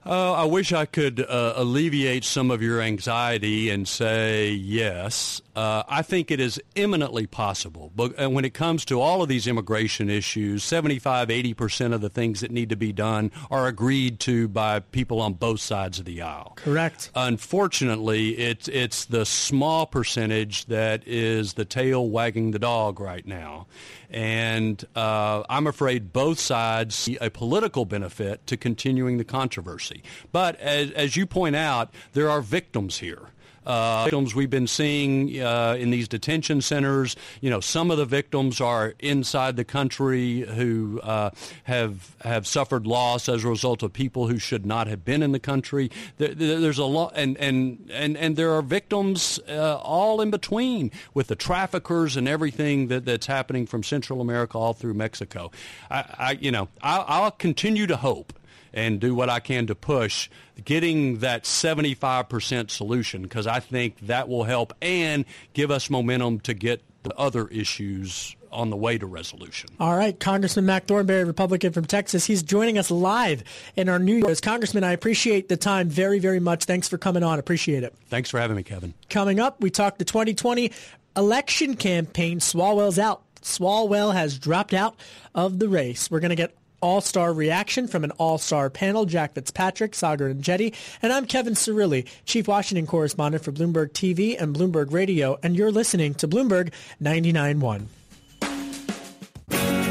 Uh, 0.05 0.33
I 0.33 0.45
wish 0.45 0.73
I 0.73 0.85
could 0.85 1.21
uh, 1.21 1.53
alleviate 1.55 2.25
some 2.25 2.51
of 2.51 2.61
your 2.61 2.81
anxiety 2.81 3.69
and 3.69 3.87
say 3.87 4.51
yes. 4.51 5.41
Uh, 5.55 5.83
I 5.87 6.01
think 6.01 6.31
it 6.31 6.39
is 6.39 6.61
eminently 6.75 7.25
possible. 7.25 7.91
But 7.95 8.21
uh, 8.21 8.29
when 8.29 8.43
it 8.43 8.53
comes 8.53 8.83
to 8.85 8.99
all 8.99 9.21
of 9.21 9.29
these 9.29 9.47
immigration 9.47 10.09
issues, 10.09 10.63
75, 10.63 11.29
80% 11.29 11.93
of 11.93 12.01
the 12.01 12.09
things 12.09 12.41
that 12.41 12.51
need 12.51 12.69
to 12.69 12.75
be 12.75 12.91
done 12.91 13.31
are 13.49 13.67
agreed 13.67 14.19
to 14.21 14.47
by 14.47 14.79
people 14.79 15.21
on 15.21 15.33
both 15.33 15.61
sides 15.61 15.99
of 15.99 16.05
the 16.05 16.21
aisle. 16.21 16.53
Correct. 16.55 17.11
Unfortunately, 17.15 18.37
it's, 18.37 18.67
it's 18.67 19.05
the 19.05 19.25
small 19.25 19.85
percentage 19.85 20.65
that 20.65 21.07
is 21.07 21.53
the 21.53 21.65
tail 21.65 22.09
wagging 22.09 22.51
the 22.51 22.59
dog 22.59 22.99
right 22.99 23.25
now. 23.25 23.67
And 24.09 24.83
uh, 24.95 25.43
I'm 25.49 25.65
afraid 25.65 26.13
both 26.13 26.39
sides 26.39 26.93
see 26.93 27.17
a 27.19 27.29
political 27.29 27.85
benefit 27.85 28.45
to 28.47 28.57
continuing 28.57 29.17
the 29.17 29.23
controversy. 29.23 29.92
But 30.31 30.59
as, 30.59 30.91
as 30.91 31.15
you 31.15 31.25
point 31.25 31.55
out, 31.55 31.93
there 32.13 32.29
are 32.29 32.41
victims 32.41 32.97
here 32.97 33.29
uh, 33.65 34.03
victims 34.03 34.35
we've 34.35 34.49
been 34.49 34.67
seeing 34.67 35.41
uh, 35.41 35.75
in 35.79 35.89
these 35.89 36.07
detention 36.07 36.61
centers. 36.61 37.15
You 37.41 37.49
know, 37.49 37.59
some 37.59 37.91
of 37.91 37.97
the 37.97 38.05
victims 38.05 38.61
are 38.61 38.93
inside 38.99 39.55
the 39.55 39.63
country 39.63 40.41
who 40.41 40.99
uh, 41.01 41.31
have 41.63 42.15
have 42.21 42.47
suffered 42.47 42.85
loss 42.85 43.29
as 43.29 43.43
a 43.43 43.47
result 43.47 43.83
of 43.83 43.93
people 43.93 44.27
who 44.27 44.39
should 44.39 44.65
not 44.65 44.87
have 44.87 45.05
been 45.05 45.23
in 45.23 45.31
the 45.31 45.39
country. 45.39 45.91
There, 46.17 46.33
there's 46.33 46.77
a 46.77 46.85
lot, 46.85 47.13
and 47.15 47.37
and 47.37 47.89
and 47.91 48.17
and 48.17 48.35
there 48.35 48.51
are 48.53 48.61
victims 48.61 49.39
uh, 49.47 49.77
all 49.77 50.21
in 50.21 50.31
between 50.31 50.91
with 51.13 51.27
the 51.27 51.35
traffickers 51.35 52.17
and 52.17 52.27
everything 52.27 52.87
that, 52.87 53.05
that's 53.05 53.27
happening 53.27 53.65
from 53.65 53.83
Central 53.83 54.21
America 54.21 54.57
all 54.57 54.73
through 54.73 54.93
Mexico. 54.93 55.51
I, 55.89 56.05
I 56.17 56.31
you 56.39 56.51
know, 56.51 56.67
I'll, 56.81 57.05
I'll 57.07 57.31
continue 57.31 57.87
to 57.87 57.97
hope 57.97 58.33
and 58.73 58.99
do 58.99 59.13
what 59.13 59.29
I 59.29 59.39
can 59.39 59.67
to 59.67 59.75
push 59.75 60.29
getting 60.63 61.19
that 61.19 61.43
75% 61.43 62.69
solution 62.69 63.23
because 63.23 63.47
I 63.47 63.59
think 63.59 63.99
that 64.07 64.27
will 64.27 64.43
help 64.43 64.73
and 64.81 65.25
give 65.53 65.71
us 65.71 65.89
momentum 65.89 66.39
to 66.41 66.53
get 66.53 66.81
the 67.03 67.15
other 67.17 67.47
issues 67.47 68.35
on 68.51 68.69
the 68.69 68.77
way 68.77 68.97
to 68.97 69.05
resolution. 69.05 69.69
All 69.79 69.95
right, 69.95 70.17
Congressman 70.17 70.65
Mac 70.65 70.85
Thornberry, 70.85 71.23
Republican 71.23 71.73
from 71.73 71.85
Texas. 71.85 72.25
He's 72.25 72.43
joining 72.43 72.77
us 72.77 72.91
live 72.91 73.43
in 73.75 73.89
our 73.89 73.97
New 73.97 74.15
York. 74.15 74.41
Congressman, 74.41 74.83
I 74.83 74.91
appreciate 74.91 75.49
the 75.49 75.57
time 75.57 75.89
very, 75.89 76.19
very 76.19 76.39
much. 76.39 76.65
Thanks 76.65 76.87
for 76.87 76.97
coming 76.97 77.23
on. 77.23 77.39
Appreciate 77.39 77.83
it. 77.83 77.95
Thanks 78.09 78.29
for 78.29 78.39
having 78.39 78.55
me, 78.55 78.63
Kevin. 78.63 78.93
Coming 79.09 79.39
up, 79.39 79.59
we 79.59 79.71
talk 79.71 79.97
the 79.97 80.05
2020 80.05 80.71
election 81.17 81.75
campaign. 81.75 82.39
Swalwell's 82.39 82.99
out. 82.99 83.23
Swalwell 83.41 84.13
has 84.13 84.37
dropped 84.37 84.73
out 84.73 84.95
of 85.35 85.59
the 85.59 85.67
race. 85.67 86.09
We're 86.09 86.21
going 86.21 86.29
to 86.29 86.35
get 86.35 86.55
all-star 86.83 87.33
reaction 87.33 87.87
from 87.87 88.03
an 88.03 88.11
all-star 88.11 88.69
panel, 88.69 89.05
Jack 89.05 89.33
Fitzpatrick, 89.35 89.93
Saagar 89.93 90.33
Enjeti, 90.33 90.75
and 91.01 91.13
I'm 91.13 91.25
Kevin 91.25 91.53
Cirilli, 91.53 92.05
Chief 92.25 92.45
Washington 92.45 92.85
Correspondent 92.85 93.41
for 93.41 93.53
Bloomberg 93.53 93.93
TV 93.93 94.39
and 94.39 94.53
Bloomberg 94.53 94.91
Radio, 94.91 95.39
and 95.41 95.55
you're 95.55 95.71
listening 95.71 96.13
to 96.15 96.27
Bloomberg 96.27 96.73
99.1. 97.01 97.87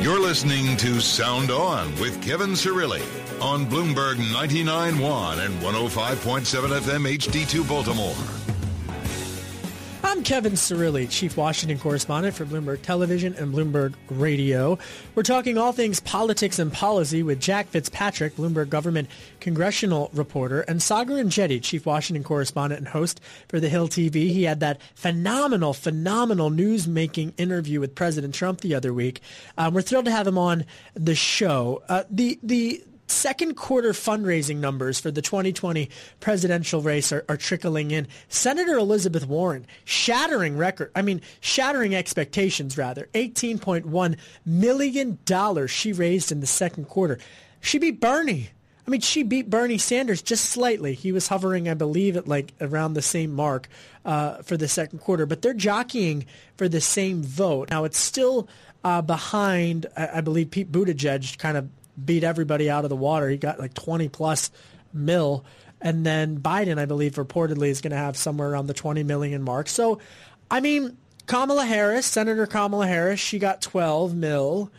You're 0.03 0.21
listening 0.21 0.77
to 0.79 1.01
Sound 1.01 1.51
On 1.51 1.89
with 2.01 2.21
Kevin 2.23 2.51
Cirilli 2.51 3.01
on 3.41 3.65
Bloomberg 3.67 4.17
99.1 4.17 5.47
and 5.47 5.55
105.7 5.63 6.81
FM 6.81 7.17
HD2 7.17 7.67
Baltimore. 7.67 8.42
I'm 10.13 10.23
Kevin 10.23 10.53
Cirilli, 10.53 11.09
Chief 11.09 11.39
Washington 11.39 11.79
Correspondent 11.79 12.35
for 12.35 12.45
Bloomberg 12.45 12.83
Television 12.83 13.35
and 13.39 13.51
Bloomberg 13.51 13.95
Radio. 14.11 14.79
We're 15.15 15.23
talking 15.23 15.57
all 15.57 15.73
things 15.73 16.01
politics 16.01 16.59
and 16.59 16.71
policy 16.71 17.23
with 17.23 17.41
Jack 17.41 17.69
Fitzpatrick, 17.69 18.37
Bloomberg 18.37 18.69
Government 18.69 19.09
Congressional 19.41 20.11
Reporter, 20.13 20.61
and 20.69 20.81
Saagar 20.81 21.19
Enjeti, 21.19 21.63
Chief 21.63 21.87
Washington 21.87 22.23
Correspondent 22.25 22.81
and 22.81 22.89
host 22.89 23.23
for 23.49 23.59
The 23.59 23.71
Hill 23.71 23.89
TV. 23.89 24.29
He 24.29 24.43
had 24.43 24.61
that 24.61 24.83
phenomenal, 24.95 25.73
phenomenal 25.73 26.51
news-making 26.51 27.33
interview 27.39 27.81
with 27.81 27.95
President 27.95 28.35
Trump 28.35 28.61
the 28.61 28.75
other 28.75 28.93
week. 28.93 29.23
Um, 29.57 29.73
we're 29.73 29.81
thrilled 29.81 30.05
to 30.05 30.11
have 30.11 30.27
him 30.27 30.37
on 30.37 30.67
the 30.93 31.15
show. 31.15 31.83
Uh, 31.89 32.05
the 32.11 32.39
the 32.43 32.85
second 33.13 33.55
quarter 33.55 33.93
fundraising 33.93 34.57
numbers 34.57 34.99
for 34.99 35.11
the 35.11 35.23
2020 35.23 35.89
presidential 36.21 36.81
race 36.81 37.13
are, 37.13 37.25
are, 37.29 37.37
trickling 37.37 37.91
in. 37.91 38.09
Senator 38.29 38.77
Elizabeth 38.77 39.27
Warren, 39.27 39.67
shattering 39.85 40.57
record, 40.57 40.91
I 40.95 41.03
mean, 41.03 41.21
shattering 41.41 41.95
expectations 41.95 42.79
rather. 42.79 43.09
$18.1 43.15 44.17
million 44.47 45.67
she 45.69 45.93
raised 45.93 46.33
in 46.33 46.41
the 46.41 46.47
second 46.47 46.89
quarter. 46.89 47.19
She 47.61 47.79
beat 47.79 48.01
Bernie. 48.01 48.51
I 48.87 48.91
mean, 48.91 49.01
she 49.01 49.23
beat 49.23 49.49
Bernie 49.49 49.79
Sanders 49.79 50.23
just 50.23 50.47
slightly. 50.47 50.95
He 50.95 51.13
was 51.13 51.29
hovering, 51.29 51.69
I 51.69 51.75
believe, 51.75 52.17
at 52.17 52.27
like 52.27 52.53
around 52.61 52.95
the 52.95 53.03
same 53.03 53.33
mark 53.33 53.69
uh, 54.05 54.43
for 54.43 54.57
the 54.57 54.67
second 54.67 54.99
quarter. 54.99 55.25
But 55.25 55.43
they're 55.43 55.55
jockeying 55.55 56.27
for 56.57 56.69
the 56.69 56.81
same 56.81 57.23
vote. 57.23 57.71
Now, 57.71 57.85
it's 57.85 57.99
still 57.99 58.49
uh, 58.83 59.03
behind, 59.03 59.87
I, 59.97 60.19
I 60.19 60.21
believe, 60.21 60.51
Pete 60.51 60.73
Buttigieg 60.73 61.39
kind 61.39 61.57
of 61.57 61.69
beat 62.03 62.25
everybody 62.25 62.71
out 62.71 62.85
of 62.85 62.91
the 62.91 62.97
water. 62.97 63.29
He 63.29 63.37
got 63.37 63.59
like 63.59 63.75
20 63.75 64.09
plus 64.09 64.51
mil. 64.93 65.45
And 65.81 66.07
then 66.07 66.39
Biden, 66.39 66.79
I 66.79 66.87
believe, 66.87 67.15
reportedly 67.15 67.69
is 67.69 67.81
going 67.81 67.91
to 67.91 67.97
have 67.97 68.17
somewhere 68.17 68.51
around 68.51 68.67
the 68.67 68.75
20 68.75 69.03
million 69.03 69.43
mark. 69.43 69.69
So, 69.69 69.99
I 70.51 70.61
mean, 70.61 70.97
Kamala 71.27 71.65
Harris, 71.65 72.07
Senator 72.07 72.47
Kamala 72.47 72.87
Harris, 72.87 73.21
she 73.21 73.39
got 73.39 73.61
12 73.63 74.15
mil. 74.15 74.71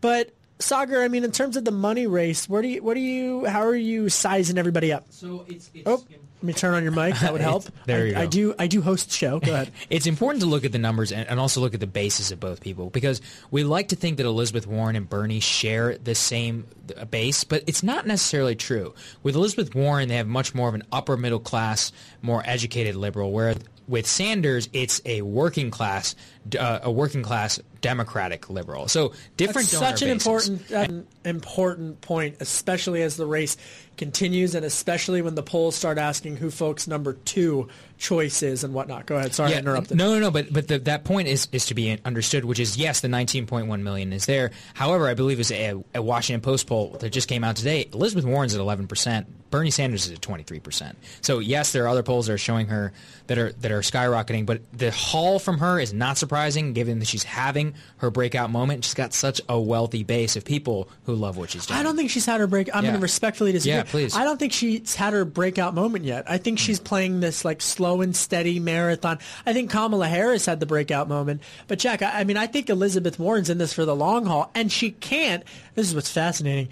But 0.00 0.30
Saagar, 0.58 1.02
I 1.02 1.08
mean, 1.08 1.24
in 1.24 1.32
terms 1.32 1.56
of 1.56 1.64
the 1.64 1.72
money 1.72 2.06
race, 2.06 2.48
where 2.48 2.62
do 2.62 2.68
you, 2.68 2.82
what 2.82 2.94
do 2.94 3.00
you, 3.00 3.44
how 3.44 3.62
are 3.62 3.74
you 3.74 4.08
sizing 4.08 4.56
everybody 4.56 4.92
up? 4.92 5.06
So 5.10 5.44
it's, 5.48 5.70
it's 5.74 5.82
oh, 5.86 6.04
let 6.44 6.48
me 6.48 6.52
turn 6.52 6.74
on 6.74 6.82
your 6.82 6.92
mic. 6.92 7.16
That 7.16 7.32
would 7.32 7.40
help. 7.40 7.64
there 7.86 8.02
I, 8.02 8.04
you 8.04 8.12
go. 8.12 8.20
I 8.20 8.26
do. 8.26 8.54
I 8.58 8.66
do 8.66 8.82
host 8.82 9.08
the 9.08 9.14
show. 9.14 9.40
Go 9.40 9.54
ahead. 9.54 9.72
it's 9.90 10.06
important 10.06 10.42
to 10.42 10.46
look 10.46 10.64
at 10.64 10.72
the 10.72 10.78
numbers 10.78 11.10
and, 11.10 11.26
and, 11.26 11.40
also 11.40 11.62
look 11.62 11.72
at 11.72 11.80
the 11.80 11.86
bases 11.86 12.32
of 12.32 12.38
both 12.38 12.60
people 12.60 12.90
because 12.90 13.22
we 13.50 13.64
like 13.64 13.88
to 13.88 13.96
think 13.96 14.18
that 14.18 14.26
Elizabeth 14.26 14.66
Warren 14.66 14.94
and 14.94 15.08
Bernie 15.08 15.40
share 15.40 15.96
the 15.96 16.14
same 16.14 16.66
base, 17.10 17.44
but 17.44 17.64
it's 17.66 17.82
not 17.82 18.06
necessarily 18.06 18.54
true. 18.54 18.94
With 19.22 19.36
Elizabeth 19.36 19.74
Warren, 19.74 20.08
they 20.10 20.16
have 20.16 20.26
much 20.26 20.54
more 20.54 20.68
of 20.68 20.74
an 20.74 20.82
upper 20.92 21.16
middle 21.16 21.40
class, 21.40 21.92
more 22.20 22.42
educated 22.44 22.94
liberal, 22.94 23.32
where 23.32 23.54
with 23.86 24.06
Sanders, 24.06 24.68
it's 24.72 25.00
a 25.04 25.22
working 25.22 25.70
class, 25.70 26.14
uh, 26.58 26.80
a 26.82 26.90
working 26.90 27.22
class 27.22 27.60
Democratic 27.80 28.48
liberal. 28.48 28.88
So 28.88 29.12
different. 29.36 29.68
That's 29.68 29.78
such 29.78 30.02
an 30.02 30.08
bases. 30.08 30.48
important, 30.48 30.72
uh, 30.72 31.28
important 31.28 32.00
point, 32.00 32.36
especially 32.40 33.02
as 33.02 33.16
the 33.16 33.26
race 33.26 33.58
continues, 33.98 34.54
and 34.54 34.64
especially 34.64 35.20
when 35.20 35.34
the 35.34 35.42
polls 35.42 35.76
start 35.76 35.98
asking 35.98 36.36
who 36.36 36.50
folks' 36.50 36.88
number 36.88 37.12
two 37.12 37.68
choice 37.98 38.42
is 38.42 38.64
and 38.64 38.72
whatnot. 38.72 39.04
Go 39.04 39.16
ahead. 39.16 39.34
Sorry, 39.34 39.50
yeah, 39.50 39.56
I 39.56 39.58
interrupted. 39.60 39.98
No, 39.98 40.14
no, 40.14 40.18
no. 40.18 40.30
But 40.30 40.50
but 40.50 40.68
the, 40.68 40.78
that 40.80 41.04
point 41.04 41.28
is 41.28 41.46
is 41.52 41.66
to 41.66 41.74
be 41.74 41.98
understood, 42.06 42.46
which 42.46 42.58
is 42.58 42.78
yes, 42.78 43.02
the 43.02 43.08
19.1 43.08 43.82
million 43.82 44.14
is 44.14 44.24
there. 44.24 44.50
However, 44.72 45.06
I 45.06 45.12
believe 45.12 45.38
it's 45.38 45.52
a, 45.52 45.74
a 45.94 46.00
Washington 46.00 46.40
Post 46.40 46.66
poll 46.66 46.96
that 47.00 47.10
just 47.10 47.28
came 47.28 47.44
out 47.44 47.56
today. 47.56 47.88
Elizabeth 47.92 48.24
Warren's 48.24 48.54
at 48.54 48.60
11 48.60 48.88
percent. 48.88 49.26
Bernie 49.54 49.70
Sanders 49.70 50.06
is 50.06 50.12
at 50.12 50.20
23 50.22 50.60
percent. 50.60 50.98
So 51.20 51.38
yes, 51.38 51.72
there 51.72 51.84
are 51.84 51.88
other 51.88 52.02
polls 52.02 52.26
that 52.26 52.34
are 52.34 52.38
showing 52.38 52.66
her 52.66 52.92
that 53.28 53.38
are 53.38 53.52
that 53.52 53.70
are 53.72 53.80
skyrocketing, 53.80 54.44
but 54.46 54.60
the 54.76 54.90
haul 54.90 55.38
from 55.38 55.58
her 55.58 55.80
is 55.80 55.92
not 55.92 56.18
surprising 56.18 56.34
surprising 56.34 56.72
given 56.72 56.98
that 56.98 57.06
she's 57.06 57.22
having 57.22 57.74
her 57.98 58.10
breakout 58.10 58.50
moment. 58.50 58.84
She's 58.84 58.94
got 58.94 59.14
such 59.14 59.40
a 59.48 59.60
wealthy 59.60 60.02
base 60.02 60.34
of 60.34 60.44
people 60.44 60.88
who 61.04 61.14
love 61.14 61.36
what 61.36 61.50
she's 61.50 61.64
doing. 61.66 61.78
I 61.78 61.82
don't 61.84 61.94
think 61.96 62.10
she's 62.10 62.26
had 62.26 62.40
her 62.40 62.46
break. 62.48 62.68
I'm 62.74 62.82
Yeah. 62.84 62.90
going 62.90 63.00
to 63.00 63.02
respectfully 63.02 63.52
disagree. 63.52 63.76
Yeah, 63.76 63.82
please. 63.84 64.16
I 64.16 64.24
don't 64.24 64.36
think 64.38 64.52
she's 64.52 64.94
had 64.96 65.12
her 65.12 65.24
breakout 65.24 65.74
moment 65.74 66.04
yet. 66.04 66.24
I 66.28 66.38
think 66.38 66.58
she's 66.58 66.80
playing 66.80 67.20
this 67.20 67.44
like 67.44 67.62
slow 67.62 68.00
and 68.00 68.16
steady 68.16 68.58
marathon. 68.58 69.18
I 69.46 69.52
think 69.52 69.70
Kamala 69.70 70.08
Harris 70.08 70.44
had 70.44 70.58
the 70.60 70.66
breakout 70.66 71.08
moment. 71.08 71.40
But 71.68 71.78
Jack, 71.78 72.02
I, 72.02 72.20
I 72.20 72.24
mean, 72.24 72.36
I 72.36 72.46
think 72.48 72.68
Elizabeth 72.68 73.18
Warren's 73.18 73.48
in 73.48 73.58
this 73.58 73.72
for 73.72 73.84
the 73.84 73.94
long 73.94 74.26
haul, 74.26 74.50
and 74.54 74.72
she 74.72 74.90
can't. 74.90 75.44
This 75.76 75.88
is 75.88 75.94
what's 75.94 76.10
fascinating. 76.10 76.68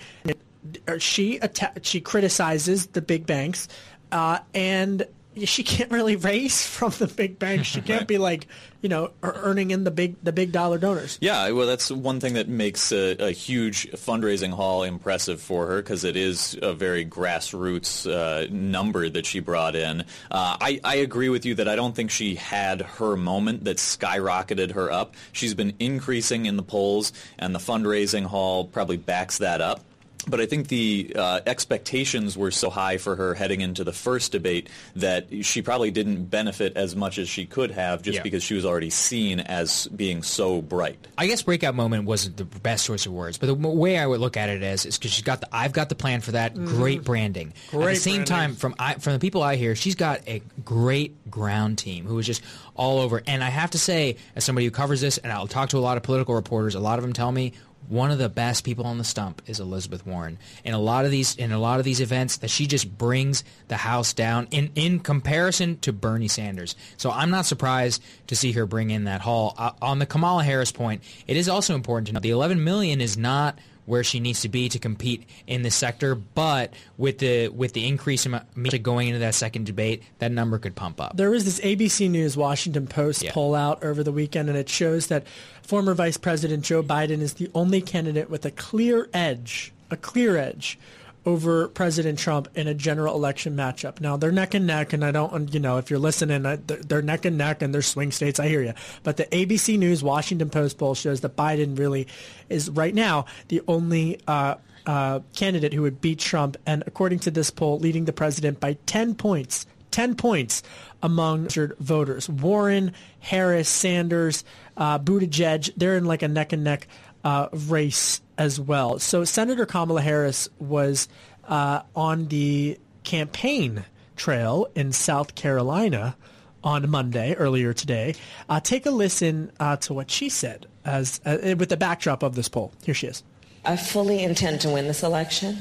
She 0.99 1.41
atta- 1.41 1.81
she 1.83 2.01
criticizes 2.01 2.87
the 2.87 3.03
big 3.03 3.27
banks, 3.27 3.69
uh, 4.11 4.39
and 4.55 5.07
she 5.45 5.63
can't 5.63 5.91
really 5.91 6.17
raise 6.17 6.67
from 6.67 6.93
the 6.99 7.07
big 7.07 7.39
banks. 7.39 7.69
She 7.69 7.81
can't 7.81 8.07
be 8.07 8.19
like, 8.19 8.47
you 8.83 8.89
know, 8.89 9.13
earning 9.23 9.71
in 9.71 9.85
the 9.85 9.91
big 9.91 10.17
the 10.23 10.33
big 10.33 10.53
dollar 10.53 10.79
donors. 10.79 11.19
Yeah, 11.21 11.51
well, 11.51 11.67
that's 11.67 11.91
one 11.91 12.21
thing 12.21 12.35
that 12.35 12.49
makes 12.49 12.93
a, 12.93 13.17
a 13.29 13.31
huge 13.31 13.91
fundraising 13.93 14.51
haul 14.51 14.83
impressive 14.83 15.41
for 15.41 15.67
her 15.69 15.77
because 15.77 16.05
it 16.05 16.17
is 16.17 16.59
a 16.61 16.75
very 16.75 17.07
grassroots 17.07 18.11
uh, 18.11 18.47
number 18.51 19.09
that 19.09 19.25
she 19.25 19.41
brought 19.41 19.75
in. 19.75 20.01
Uh, 20.31 20.57
I, 20.61 20.81
I 20.85 20.97
agree 20.97 21.29
with 21.29 21.47
you 21.47 21.55
that 21.57 21.69
I 21.69 21.77
don't 21.77 21.95
think 21.95 22.11
she 22.11 22.35
had 22.35 22.83
her 22.83 23.17
moment 23.17 23.65
that 23.65 23.79
skyrocketed 23.79 24.73
her 24.73 24.91
up. 24.91 25.15
She's 25.33 25.55
been 25.55 25.75
increasing 25.79 26.47
in 26.47 26.57
the 26.57 26.63
polls, 26.63 27.13
and 27.39 27.55
the 27.55 27.61
fundraising 27.61 28.27
haul 28.27 28.67
probably 28.67 28.97
backs 28.97 29.39
that 29.39 29.61
up. 29.61 29.81
But 30.27 30.41
I 30.41 30.47
think 30.47 30.69
the 30.69 31.13
uh, 31.17 31.41
expectations 31.47 32.37
were 32.37 32.51
so 32.51 32.71
high 32.71 32.97
for 32.99 33.17
her 33.17 33.35
heading 33.35 33.61
into 33.61 33.83
the 33.85 33.93
first 33.93 34.33
debate 34.33 34.69
that 34.97 35.27
she 35.45 35.63
probably 35.63 35.91
didn't 35.91 36.27
benefit 36.27 36.77
as 36.77 36.95
much 36.95 37.19
as 37.19 37.29
she 37.29 37.45
could 37.47 37.71
have 37.73 38.03
just 38.03 38.17
Yeah. 38.17 38.23
because 38.23 38.43
she 38.43 38.55
was 38.55 38.65
already 38.65 38.91
seen 38.91 39.41
as 39.41 39.89
being 39.89 40.23
so 40.23 40.63
bright. 40.63 41.09
I 41.19 41.27
guess 41.27 41.43
breakout 41.43 41.75
moment 41.75 42.05
wasn't 42.05 42.37
the 42.37 42.45
best 42.45 42.87
choice 42.87 43.07
of 43.07 43.13
words, 43.13 43.39
but 43.39 43.47
the 43.47 43.55
way 43.55 43.99
I 43.99 44.07
would 44.07 44.21
look 44.21 44.37
at 44.37 44.49
it 44.49 44.63
is 44.63 44.87
is 44.87 44.99
because 44.99 45.13
she's 45.13 45.25
got 45.25 45.41
the 45.41 45.49
I've 45.55 45.73
got 45.73 45.89
the 45.89 45.95
plan 45.95 46.21
for 46.21 46.33
that. 46.33 46.55
Mhm. 46.55 46.67
Great 46.67 47.05
branding. 47.05 47.53
at 47.73 47.79
the 47.81 47.95
same 47.97 48.25
branding. 48.25 48.25
time, 48.27 48.55
from 48.57 48.75
I, 48.79 48.95
from 48.95 49.15
the 49.15 49.19
people 49.19 49.43
I 49.43 49.57
hear, 49.57 49.75
she's 49.75 49.95
got 49.97 50.21
a 50.29 50.41
great 50.65 51.31
ground 51.31 51.79
team 51.79 52.07
who 52.07 52.19
is 52.19 52.27
just 52.27 52.43
all 52.75 53.01
over. 53.01 53.23
And 53.27 53.43
I 53.43 53.49
have 53.51 53.71
to 53.73 53.79
say, 53.79 54.17
as 54.37 54.45
somebody 54.45 54.67
who 54.67 54.71
covers 54.71 55.01
this, 55.01 55.19
and 55.19 55.33
I'll 55.33 55.47
talk 55.47 55.71
to 55.71 55.79
a 55.79 55.81
lot 55.81 55.97
of 55.97 56.03
political 56.03 56.35
reporters, 56.35 56.75
a 56.75 56.81
lot 56.81 56.99
of 56.99 57.03
them 57.03 57.13
tell 57.13 57.33
me 57.33 57.53
one 57.89 58.11
of 58.11 58.19
the 58.19 58.29
best 58.29 58.65
people 58.65 58.87
on 58.87 58.99
the 58.99 59.05
stump 59.05 59.43
is 59.47 59.61
Elizabeth 59.61 60.07
Warren. 60.07 60.39
In 60.65 60.75
a 60.75 60.79
lot 60.79 61.05
of 61.05 61.11
these 61.11 61.37
in 61.37 61.53
a 61.53 61.59
lot 61.59 61.79
of 61.79 61.85
these 61.85 62.01
events 62.01 62.39
that 62.39 62.49
she 62.49 62.67
just 62.67 62.97
brings 62.97 63.45
the 63.69 63.77
house 63.77 64.13
down 64.13 64.49
in 64.51 64.71
in 64.75 65.01
comparison 65.01 65.79
to 65.81 65.93
Bernie 65.93 66.29
Sanders. 66.29 66.75
So 66.97 67.11
I'm 67.11 67.31
not 67.31 67.47
surprised 67.47 68.03
to 68.29 68.37
see 68.37 68.53
her 68.53 68.67
bring 68.67 68.91
in 68.91 69.05
that 69.05 69.21
haul. 69.21 69.55
Uh, 69.57 69.73
on 69.81 69.99
the 69.99 70.07
Kamala 70.07 70.45
Harris 70.45 70.73
point, 70.73 71.03
it 71.27 71.37
is 71.37 71.49
also 71.49 71.75
important 71.75 72.09
to 72.09 72.13
know 72.15 72.21
the 72.21 72.31
11 72.31 72.63
million 72.63 73.01
is 73.01 73.17
not 73.17 73.59
where 73.85 74.05
she 74.05 74.21
needs 74.21 74.43
to 74.43 74.49
be 74.49 74.69
to 74.69 74.79
compete 74.79 75.25
in 75.47 75.63
this 75.63 75.75
sector, 75.75 76.15
but 76.15 76.73
with 76.97 77.19
the 77.19 77.49
with 77.49 77.73
the 77.73 77.87
increase 77.87 78.27
in 78.27 78.39
going 78.83 79.09
into 79.09 79.19
that 79.21 79.35
second 79.35 79.67
debate, 79.67 80.03
that 80.19 80.31
number 80.33 80.59
could 80.59 80.75
pump 80.75 81.01
up. 81.01 81.17
There 81.17 81.31
was 81.31 81.45
this 81.45 81.59
ABC 81.61 82.09
News 82.11 82.37
Washington 82.37 82.87
Post 82.87 83.23
Yeah. 83.23 83.33
poll 83.33 83.55
out 83.55 83.83
over 83.83 84.03
the 84.03 84.13
weekend, 84.13 84.49
and 84.49 84.57
it 84.57 84.69
shows 84.69 85.09
that 85.09 85.25
former 85.63 85.95
Vice 85.95 86.17
President 86.17 86.65
Joe 86.65 86.83
Biden 86.83 87.21
is 87.21 87.35
the 87.35 87.51
only 87.55 87.81
candidate 87.81 88.31
with 88.31 88.45
a 88.45 88.51
clear 88.51 89.09
edge, 89.13 89.73
a 89.91 89.97
clear 89.97 90.37
edge 90.37 90.79
over 91.25 91.69
President 91.69 92.19
Trump 92.19 92.49
in 92.55 92.67
a 92.67 92.75
general 92.75 93.15
election 93.15 93.57
matchup. 93.57 94.01
Now 94.01 94.17
they're 94.17 94.33
neck 94.33 94.55
and 94.55 94.67
neck, 94.67 94.93
and 94.93 95.05
I 95.05 95.11
don't, 95.13 95.53
you 95.55 95.61
know, 95.61 95.79
if 95.79 95.91
you're 95.91 95.99
listening, 95.99 96.43
they're 96.67 97.03
neck 97.03 97.25
and 97.25 97.39
neck, 97.39 97.63
and 97.63 97.73
they're 97.73 97.83
swing 97.83 98.11
states. 98.11 98.41
I 98.41 98.49
hear 98.49 98.63
you, 98.63 98.75
but 99.03 99.17
the 99.17 99.25
ABC 99.27 99.79
News 99.79 100.03
Washington 100.03 100.51
Post 100.51 100.79
poll 100.79 100.95
shows 100.95 101.21
that 101.21 101.37
Biden 101.37 101.79
really 101.79 102.09
is 102.49 102.71
right 102.71 102.95
now 102.95 103.27
the 103.49 103.63
only. 103.69 104.21
Uh, 104.27 104.57
uh, 104.85 105.21
candidate 105.37 105.73
who 105.73 105.83
would 105.83 106.01
beat 106.01 106.19
Trump, 106.19 106.57
and 106.67 106.83
according 106.89 107.21
to 107.21 107.31
this 107.31 107.51
poll, 107.51 107.79
leading 107.79 108.05
the 108.05 108.13
president 108.13 108.59
by 108.59 108.77
10 108.87 109.15
points. 109.15 109.65
10 109.93 110.17
points 110.17 110.63
among 111.03 111.49
voters. 111.79 112.29
Warren, 112.29 112.93
Harris, 113.21 113.69
Sanders, 113.69 114.43
uh, 114.77 114.99
Buttigieg, 114.99 115.71
they're 115.77 115.97
in 115.97 116.05
like 116.05 116.23
a 116.23 116.29
neck 116.29 116.53
and 116.53 116.65
neck 116.65 116.89
uh, 117.25 117.49
race 117.53 118.21
as 118.39 118.59
well. 118.61 118.99
So 118.99 119.25
Senator 119.25 119.67
Kamala 119.67 120.03
Harris 120.03 120.49
was 120.59 121.09
uh, 121.45 121.83
on 121.95 122.29
the 122.29 122.79
campaign 123.05 123.85
trail 124.17 124.69
in 124.75 124.93
South 124.93 125.35
Carolina 125.35 126.17
on 126.65 126.89
Monday, 126.89 127.35
earlier 127.35 127.73
today. 127.73 128.15
Uh, 128.49 128.61
take 128.61 128.87
a 128.87 128.91
listen 128.91 129.51
uh, 129.59 129.77
to 129.77 129.95
what 129.95 130.11
she 130.11 130.29
said 130.29 130.67
as 130.85 131.21
uh, 131.25 131.55
with 131.59 131.69
the 131.69 131.77
backdrop 131.77 132.23
of 132.23 132.35
this 132.35 132.49
poll. 132.49 132.73
Here 132.85 132.95
she 132.95 133.09
is. 133.09 133.23
I 133.65 133.77
fully 133.77 134.23
intend 134.23 134.61
to 134.63 134.71
win 134.71 134.87
this 134.87 135.03
election. 135.03 135.57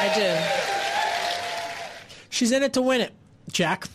I 0.00 0.12
do. 0.14 0.36
She's 2.30 2.52
in 2.52 2.62
it 2.62 2.72
to 2.74 2.82
win 2.82 3.00
it. 3.00 3.12
Jack. 3.50 3.88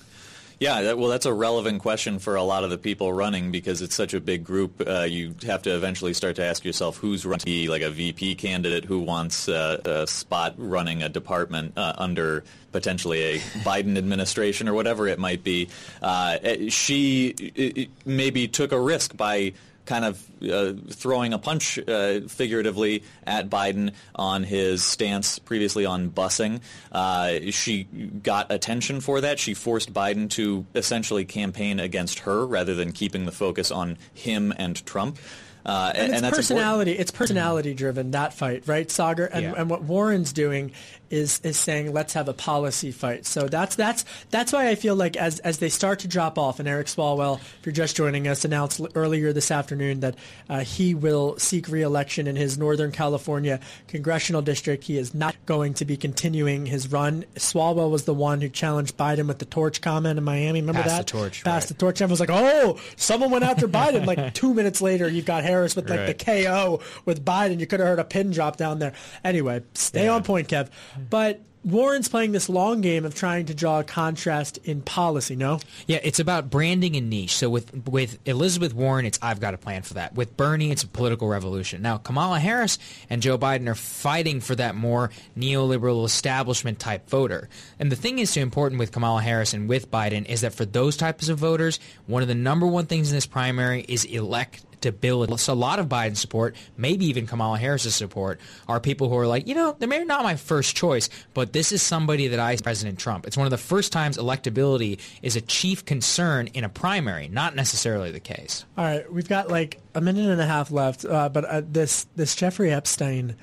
Yeah, 0.63 0.81
that, 0.83 0.97
well, 0.97 1.09
that's 1.09 1.25
a 1.25 1.33
relevant 1.33 1.81
question 1.81 2.19
for 2.19 2.35
a 2.37 2.41
lot 2.43 2.63
of 2.63 2.69
the 2.69 2.77
people 2.77 3.11
running 3.11 3.51
because 3.51 3.81
it's 3.81 3.93
such 3.95 4.13
a 4.13 4.21
big 4.21 4.45
group. 4.45 4.81
Uh, 4.87 5.01
you 5.01 5.35
have 5.45 5.61
to 5.63 5.75
eventually 5.75 6.13
start 6.13 6.37
to 6.37 6.45
ask 6.45 6.63
yourself 6.63 6.95
who's 6.95 7.25
running, 7.25 7.43
be 7.43 7.67
like 7.67 7.81
a 7.81 7.89
VP 7.89 8.35
candidate, 8.35 8.85
who 8.85 8.99
wants 8.99 9.49
uh, 9.49 9.81
a 9.83 10.07
spot 10.07 10.53
running 10.57 11.03
a 11.03 11.09
department 11.09 11.73
uh, 11.77 11.91
under 11.97 12.45
potentially 12.71 13.21
a 13.23 13.39
Biden 13.65 13.97
administration 13.97 14.69
or 14.69 14.73
whatever 14.73 15.05
it 15.09 15.19
might 15.19 15.43
be. 15.43 15.67
Uh, 16.01 16.37
she 16.69 17.35
i- 17.57 17.81
i- 17.81 17.87
maybe 18.05 18.47
took 18.47 18.71
a 18.71 18.79
risk 18.79 19.17
by 19.17 19.51
kind 19.85 20.05
of 20.05 20.23
uh, 20.49 20.73
throwing 20.91 21.33
a 21.33 21.39
punch 21.39 21.77
uh, 21.79 22.21
figuratively 22.27 23.03
at 23.25 23.49
Biden 23.49 23.93
on 24.15 24.43
his 24.43 24.83
stance 24.83 25.39
previously 25.39 25.85
on 25.85 26.09
busing. 26.09 26.61
Uh, 26.91 27.51
she 27.51 27.83
got 27.83 28.51
attention 28.51 29.01
for 29.01 29.21
that. 29.21 29.39
She 29.39 29.53
forced 29.53 29.93
Biden 29.93 30.29
to 30.31 30.65
essentially 30.75 31.25
campaign 31.25 31.79
against 31.79 32.19
her 32.19 32.45
rather 32.45 32.75
than 32.75 32.91
keeping 32.91 33.25
the 33.25 33.31
focus 33.31 33.71
on 33.71 33.97
him 34.13 34.53
and 34.57 34.85
Trump. 34.85 35.17
Uh, 35.65 35.93
and, 35.95 36.11
it's 36.11 36.21
that's 36.21 36.23
important. 36.23 36.35
personality. 36.35 36.91
It's 36.91 37.11
personality 37.11 37.73
driven 37.73 38.11
that 38.11 38.33
fight, 38.33 38.67
right, 38.67 38.87
Saagar? 38.87 39.29
And, 39.31 39.43
Yeah. 39.43 39.53
and 39.55 39.69
what 39.69 39.81
Warren's 39.81 40.33
doing 40.33 40.73
is 41.13 41.39
is 41.43 41.57
saying 41.57 41.93
let's 41.93 42.13
have 42.13 42.27
a 42.27 42.33
policy 42.33 42.91
fight. 42.91 43.25
So 43.25 43.47
that's 43.47 43.75
that's 43.75 44.03
that's 44.31 44.51
why 44.51 44.67
I 44.69 44.75
feel 44.75 44.95
like 44.95 45.15
as 45.15 45.39
as 45.39 45.59
they 45.59 45.69
start 45.69 45.99
to 45.99 46.07
drop 46.07 46.37
off, 46.37 46.59
and 46.59 46.67
Eric 46.67 46.87
Swalwell, 46.87 47.39
if 47.39 47.59
you're 47.65 47.71
just 47.73 47.95
joining 47.95 48.27
us, 48.27 48.43
announced 48.43 48.81
earlier 48.95 49.31
this 49.31 49.51
afternoon 49.51 49.99
that 50.01 50.15
uh, 50.49 50.61
he 50.61 50.95
will 50.95 51.37
seek 51.37 51.67
re-election 51.69 52.27
in 52.27 52.35
his 52.35 52.57
Northern 52.57 52.91
California 52.91 53.59
congressional 53.87 54.41
district. 54.41 54.83
He 54.85 54.97
is 54.97 55.13
not 55.13 55.35
going 55.45 55.75
to 55.75 55.85
be 55.85 55.95
continuing 55.97 56.65
his 56.65 56.91
run. 56.91 57.25
Swalwell 57.35 57.91
was 57.91 58.05
the 58.05 58.13
one 58.13 58.41
who 58.41 58.49
challenged 58.49 58.97
Biden 58.97 59.27
with 59.27 59.39
the 59.39 59.45
torch 59.45 59.81
comment 59.81 60.17
in 60.17 60.23
Miami. 60.23 60.61
Remember 60.61 60.81
Pass 60.81 60.91
that? 60.91 61.05
the 61.07 61.11
torch, 61.11 61.43
Pass 61.43 61.65
the 61.67 61.73
torch. 61.75 62.01
Everyone 62.01 62.11
was 62.11 62.19
like, 62.19 62.29
"Oh, 62.31 62.79
someone 62.95 63.29
went 63.29 63.43
after 63.43 63.67
Biden." 63.67 64.05
Like 64.05 64.33
two 64.41 64.53
minutes 64.53 64.81
later, 64.81 65.07
you've 65.07 65.25
got 65.25 65.43
Harris 65.43 65.75
with 65.75 65.89
like 65.89 65.99
Right. 65.99 66.17
the 66.17 66.25
KO 66.43 66.81
with 67.05 67.23
Biden. 67.23 67.59
You 67.59 67.67
could 67.67 67.79
have 67.79 67.87
heard 67.87 67.99
a 67.99 68.03
pin 68.03 68.31
drop 68.31 68.57
down 68.57 68.79
there. 68.79 68.93
Anyway, 69.23 69.61
stay 69.75 70.07
on 70.07 70.23
point, 70.23 70.47
Kev. 70.47 70.69
But 71.09 71.41
Warren's 71.63 72.09
playing 72.09 72.33
this 72.33 72.49
long 72.49 72.81
game 72.81 73.05
of 73.05 73.15
trying 73.15 73.45
to 73.45 73.53
draw 73.53 73.79
a 73.79 73.83
contrast 73.85 74.57
in 74.65 74.81
policy. 74.81 75.35
No, 75.35 75.59
Yeah, 75.87 75.99
it's 76.03 76.19
about 76.19 76.49
branding 76.49 76.97
and 76.97 77.09
niche. 77.09 77.37
So 77.37 77.49
with 77.49 77.87
with 77.87 78.19
Elizabeth 78.27 78.73
Warren, 78.73 79.05
it's 79.05 79.17
I've 79.21 79.39
got 79.39 79.53
a 79.53 79.57
plan 79.57 79.81
for 79.83 79.93
that. 79.93 80.13
With 80.13 80.35
Bernie, 80.35 80.71
it's 80.71 80.83
a 80.83 80.87
political 80.87 81.29
revolution. 81.29 81.81
Now 81.81 81.97
Kamala 81.97 82.39
Harris 82.39 82.79
and 83.09 83.21
Joe 83.21 83.37
Biden 83.37 83.67
are 83.69 83.75
fighting 83.75 84.41
for 84.41 84.55
that 84.55 84.75
more 84.75 85.09
neoliberal 85.37 86.05
establishment 86.05 86.79
type 86.79 87.09
voter. 87.09 87.47
And 87.79 87.89
the 87.89 87.95
thing 87.95 88.19
is 88.19 88.29
so 88.29 88.41
important 88.41 88.79
with 88.79 88.91
Kamala 88.91 89.21
Harris 89.21 89.53
and 89.53 89.69
with 89.69 89.89
Biden 89.89 90.25
is 90.25 90.41
that 90.41 90.53
for 90.53 90.65
those 90.65 90.97
types 90.97 91.29
of 91.29 91.37
voters, 91.37 91.79
one 92.07 92.21
of 92.21 92.27
the 92.27 92.35
number 92.35 92.67
one 92.67 92.87
things 92.87 93.09
in 93.09 93.15
this 93.15 93.25
primary 93.25 93.85
is 93.87 94.03
elect 94.03 94.65
electability. 94.83 95.39
So 95.39 95.53
a 95.53 95.55
lot 95.55 95.79
of 95.79 95.87
Biden 95.87 96.15
support, 96.15 96.55
maybe 96.77 97.05
even 97.05 97.27
Kamala 97.27 97.57
Harris's 97.57 97.95
support, 97.95 98.39
are 98.67 98.79
people 98.79 99.09
who 99.09 99.17
are 99.17 99.27
like, 99.27 99.47
you 99.47 99.55
know, 99.55 99.75
they're 99.77 99.89
maybe 99.89 100.05
not 100.05 100.23
my 100.23 100.35
first 100.35 100.75
choice, 100.75 101.09
but 101.33 101.53
this 101.53 101.71
is 101.71 101.81
somebody 101.81 102.27
that 102.29 102.39
I, 102.39 102.55
President 102.57 102.99
Trump. 102.99 103.25
It's 103.25 103.35
one 103.35 103.47
of 103.47 103.51
the 103.51 103.57
first 103.57 103.91
times 103.91 104.17
electability 104.17 104.99
is 105.21 105.35
a 105.35 105.41
chief 105.41 105.85
concern 105.85 106.47
in 106.47 106.63
a 106.63 106.69
primary, 106.69 107.27
not 107.27 107.55
necessarily 107.55 108.11
the 108.11 108.19
case. 108.19 108.65
All 108.77 108.85
right, 108.85 109.11
we've 109.11 109.27
got 109.27 109.49
like 109.49 109.79
a 109.95 110.01
minute 110.01 110.29
and 110.29 110.39
a 110.39 110.45
half 110.45 110.71
left, 110.71 111.05
uh, 111.05 111.29
but 111.29 111.45
uh, 111.45 111.61
this 111.65 112.05
this 112.15 112.35
Jeffrey 112.35 112.71
Epstein 112.71 113.35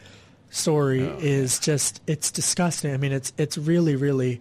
story 0.50 1.02
is 1.02 1.58
just 1.58 2.00
it's 2.06 2.30
disgusting. 2.30 2.92
I 2.94 2.96
mean, 2.96 3.12
it's 3.12 3.32
it's 3.36 3.58
really 3.58 3.96
really 3.96 4.40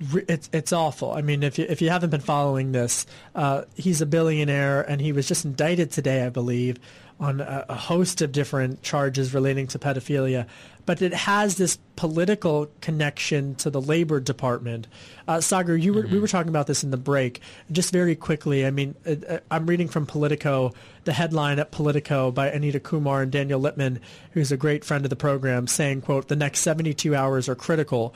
it's 0.00 0.50
it's 0.52 0.72
awful. 0.72 1.12
I 1.12 1.22
mean, 1.22 1.42
if 1.42 1.58
you 1.58 1.66
if 1.68 1.80
you 1.82 1.90
haven't 1.90 2.10
been 2.10 2.20
following 2.20 2.72
this, 2.72 3.06
uh, 3.34 3.62
he's 3.74 4.00
a 4.00 4.06
billionaire 4.06 4.82
and 4.82 5.00
he 5.00 5.12
was 5.12 5.26
just 5.28 5.44
indicted 5.44 5.90
today, 5.90 6.24
I 6.24 6.30
believe, 6.30 6.78
on 7.20 7.40
a, 7.40 7.64
a 7.68 7.74
host 7.74 8.22
of 8.22 8.32
different 8.32 8.82
charges 8.82 9.32
relating 9.32 9.66
to 9.68 9.78
pedophilia, 9.78 10.46
but 10.84 11.00
it 11.00 11.14
has 11.14 11.56
this 11.56 11.78
political 11.96 12.68
connection 12.80 13.54
to 13.56 13.70
the 13.70 13.80
Labor 13.80 14.20
Department. 14.20 14.88
Uh, 15.28 15.36
Saagar, 15.36 15.80
you 15.80 15.94
were, 15.94 16.06
we 16.06 16.18
were 16.18 16.28
talking 16.28 16.48
about 16.48 16.66
this 16.66 16.82
in 16.82 16.90
the 16.90 16.96
break. 16.96 17.40
Just 17.70 17.92
very 17.92 18.16
quickly, 18.16 18.66
I 18.66 18.70
mean, 18.70 18.94
uh, 19.06 19.14
uh, 19.28 19.38
I'm 19.50 19.66
reading 19.66 19.88
from 19.88 20.06
Politico, 20.06 20.72
the 21.04 21.12
headline 21.12 21.58
at 21.58 21.70
Politico 21.70 22.30
by 22.32 22.50
Anita 22.50 22.80
Kumar 22.80 23.22
and 23.22 23.30
Daniel 23.30 23.60
Lippman, 23.60 24.00
who's 24.32 24.50
a 24.50 24.56
great 24.56 24.84
friend 24.84 25.06
of 25.06 25.10
the 25.10 25.16
program, 25.16 25.66
saying, 25.66 26.02
quote, 26.02 26.28
the 26.28 26.36
next 26.36 26.60
72 26.60 27.14
hours 27.14 27.48
are 27.48 27.54
critical 27.54 28.14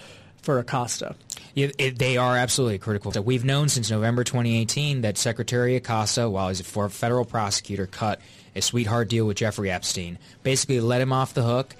for 0.48 0.58
Acosta. 0.58 1.14
Yeah, 1.52 1.68
it, 1.76 1.98
they 1.98 2.16
are 2.16 2.34
absolutely 2.34 2.78
critical. 2.78 3.12
So 3.12 3.20
we've 3.20 3.44
known 3.44 3.68
since 3.68 3.90
November 3.90 4.24
2018 4.24 5.02
that 5.02 5.18
Secretary 5.18 5.76
Acosta, 5.76 6.30
while 6.30 6.48
he's 6.48 6.60
a 6.60 6.88
federal 6.88 7.26
prosecutor, 7.26 7.86
cut 7.86 8.18
a 8.56 8.62
sweetheart 8.62 9.10
deal 9.10 9.26
with 9.26 9.36
Jeffrey 9.36 9.70
Epstein, 9.70 10.16
basically 10.42 10.80
let 10.80 11.02
him 11.02 11.12
off 11.12 11.34
the 11.34 11.42
hook 11.42 11.76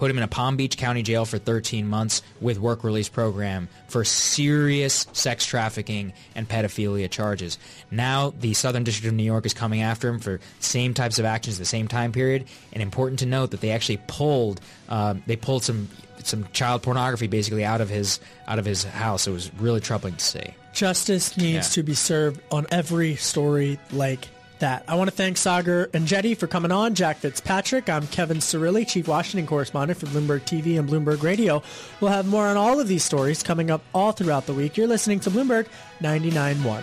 put 0.00 0.10
him 0.10 0.16
in 0.16 0.24
a 0.24 0.28
Palm 0.28 0.56
Beach 0.56 0.78
County 0.78 1.02
jail 1.02 1.26
for 1.26 1.36
13 1.36 1.86
months 1.86 2.22
with 2.40 2.58
work 2.58 2.84
release 2.84 3.10
program 3.10 3.68
for 3.88 4.02
serious 4.02 5.06
sex 5.12 5.44
trafficking 5.44 6.14
and 6.34 6.48
pedophilia 6.48 7.10
charges. 7.10 7.58
Now 7.90 8.30
the 8.30 8.54
Southern 8.54 8.82
District 8.82 9.08
of 9.08 9.14
New 9.14 9.24
York 9.24 9.44
is 9.44 9.52
coming 9.52 9.82
after 9.82 10.08
him 10.08 10.18
for 10.18 10.40
same 10.58 10.94
types 10.94 11.18
of 11.18 11.26
actions 11.26 11.56
at 11.56 11.58
the 11.58 11.66
same 11.66 11.86
time 11.86 12.12
period. 12.12 12.46
And 12.72 12.82
important 12.82 13.18
to 13.18 13.26
note 13.26 13.50
that 13.50 13.60
they 13.60 13.72
actually 13.72 14.00
pulled 14.06 14.62
uh, 14.88 15.14
they 15.26 15.36
pulled 15.36 15.64
some 15.64 15.88
some 16.26 16.46
child 16.52 16.82
pornography 16.82 17.26
basically 17.26 17.64
out 17.64 17.80
of 17.80 17.88
his 17.88 18.20
out 18.48 18.58
of 18.58 18.64
his 18.64 18.84
house. 18.84 19.26
It 19.26 19.32
was 19.32 19.50
really 19.58 19.80
troubling 19.80 20.14
to 20.16 20.24
see. 20.24 20.54
Justice 20.72 21.36
needs 21.36 21.68
Yeah. 21.68 21.74
to 21.74 21.82
be 21.82 21.94
served 21.94 22.40
on 22.52 22.66
every 22.70 23.16
story 23.16 23.78
like 23.92 24.28
that. 24.60 24.84
I 24.86 24.94
want 24.94 25.08
to 25.10 25.16
thank 25.16 25.36
Saagar 25.38 25.86
Enjeti 25.88 26.36
for 26.36 26.46
coming 26.46 26.70
on. 26.70 26.94
Jack 26.94 27.16
Fitzpatrick. 27.18 27.88
I'm 27.88 28.06
Kevin 28.08 28.36
Cirilli, 28.38 28.86
Chief 28.86 29.08
Washington 29.08 29.46
Correspondent 29.46 29.98
for 29.98 30.06
Bloomberg 30.06 30.42
TV 30.42 30.78
and 30.78 30.88
Bloomberg 30.88 31.22
Radio. 31.22 31.62
We'll 32.00 32.10
have 32.12 32.26
more 32.26 32.46
on 32.46 32.56
all 32.58 32.78
of 32.78 32.86
these 32.86 33.02
stories 33.02 33.42
coming 33.42 33.70
up 33.70 33.82
all 33.94 34.12
throughout 34.12 34.46
the 34.46 34.52
week. 34.54 34.76
You're 34.76 34.86
listening 34.86 35.20
to 35.20 35.30
Bloomberg 35.30 35.66
99.1. 36.02 36.82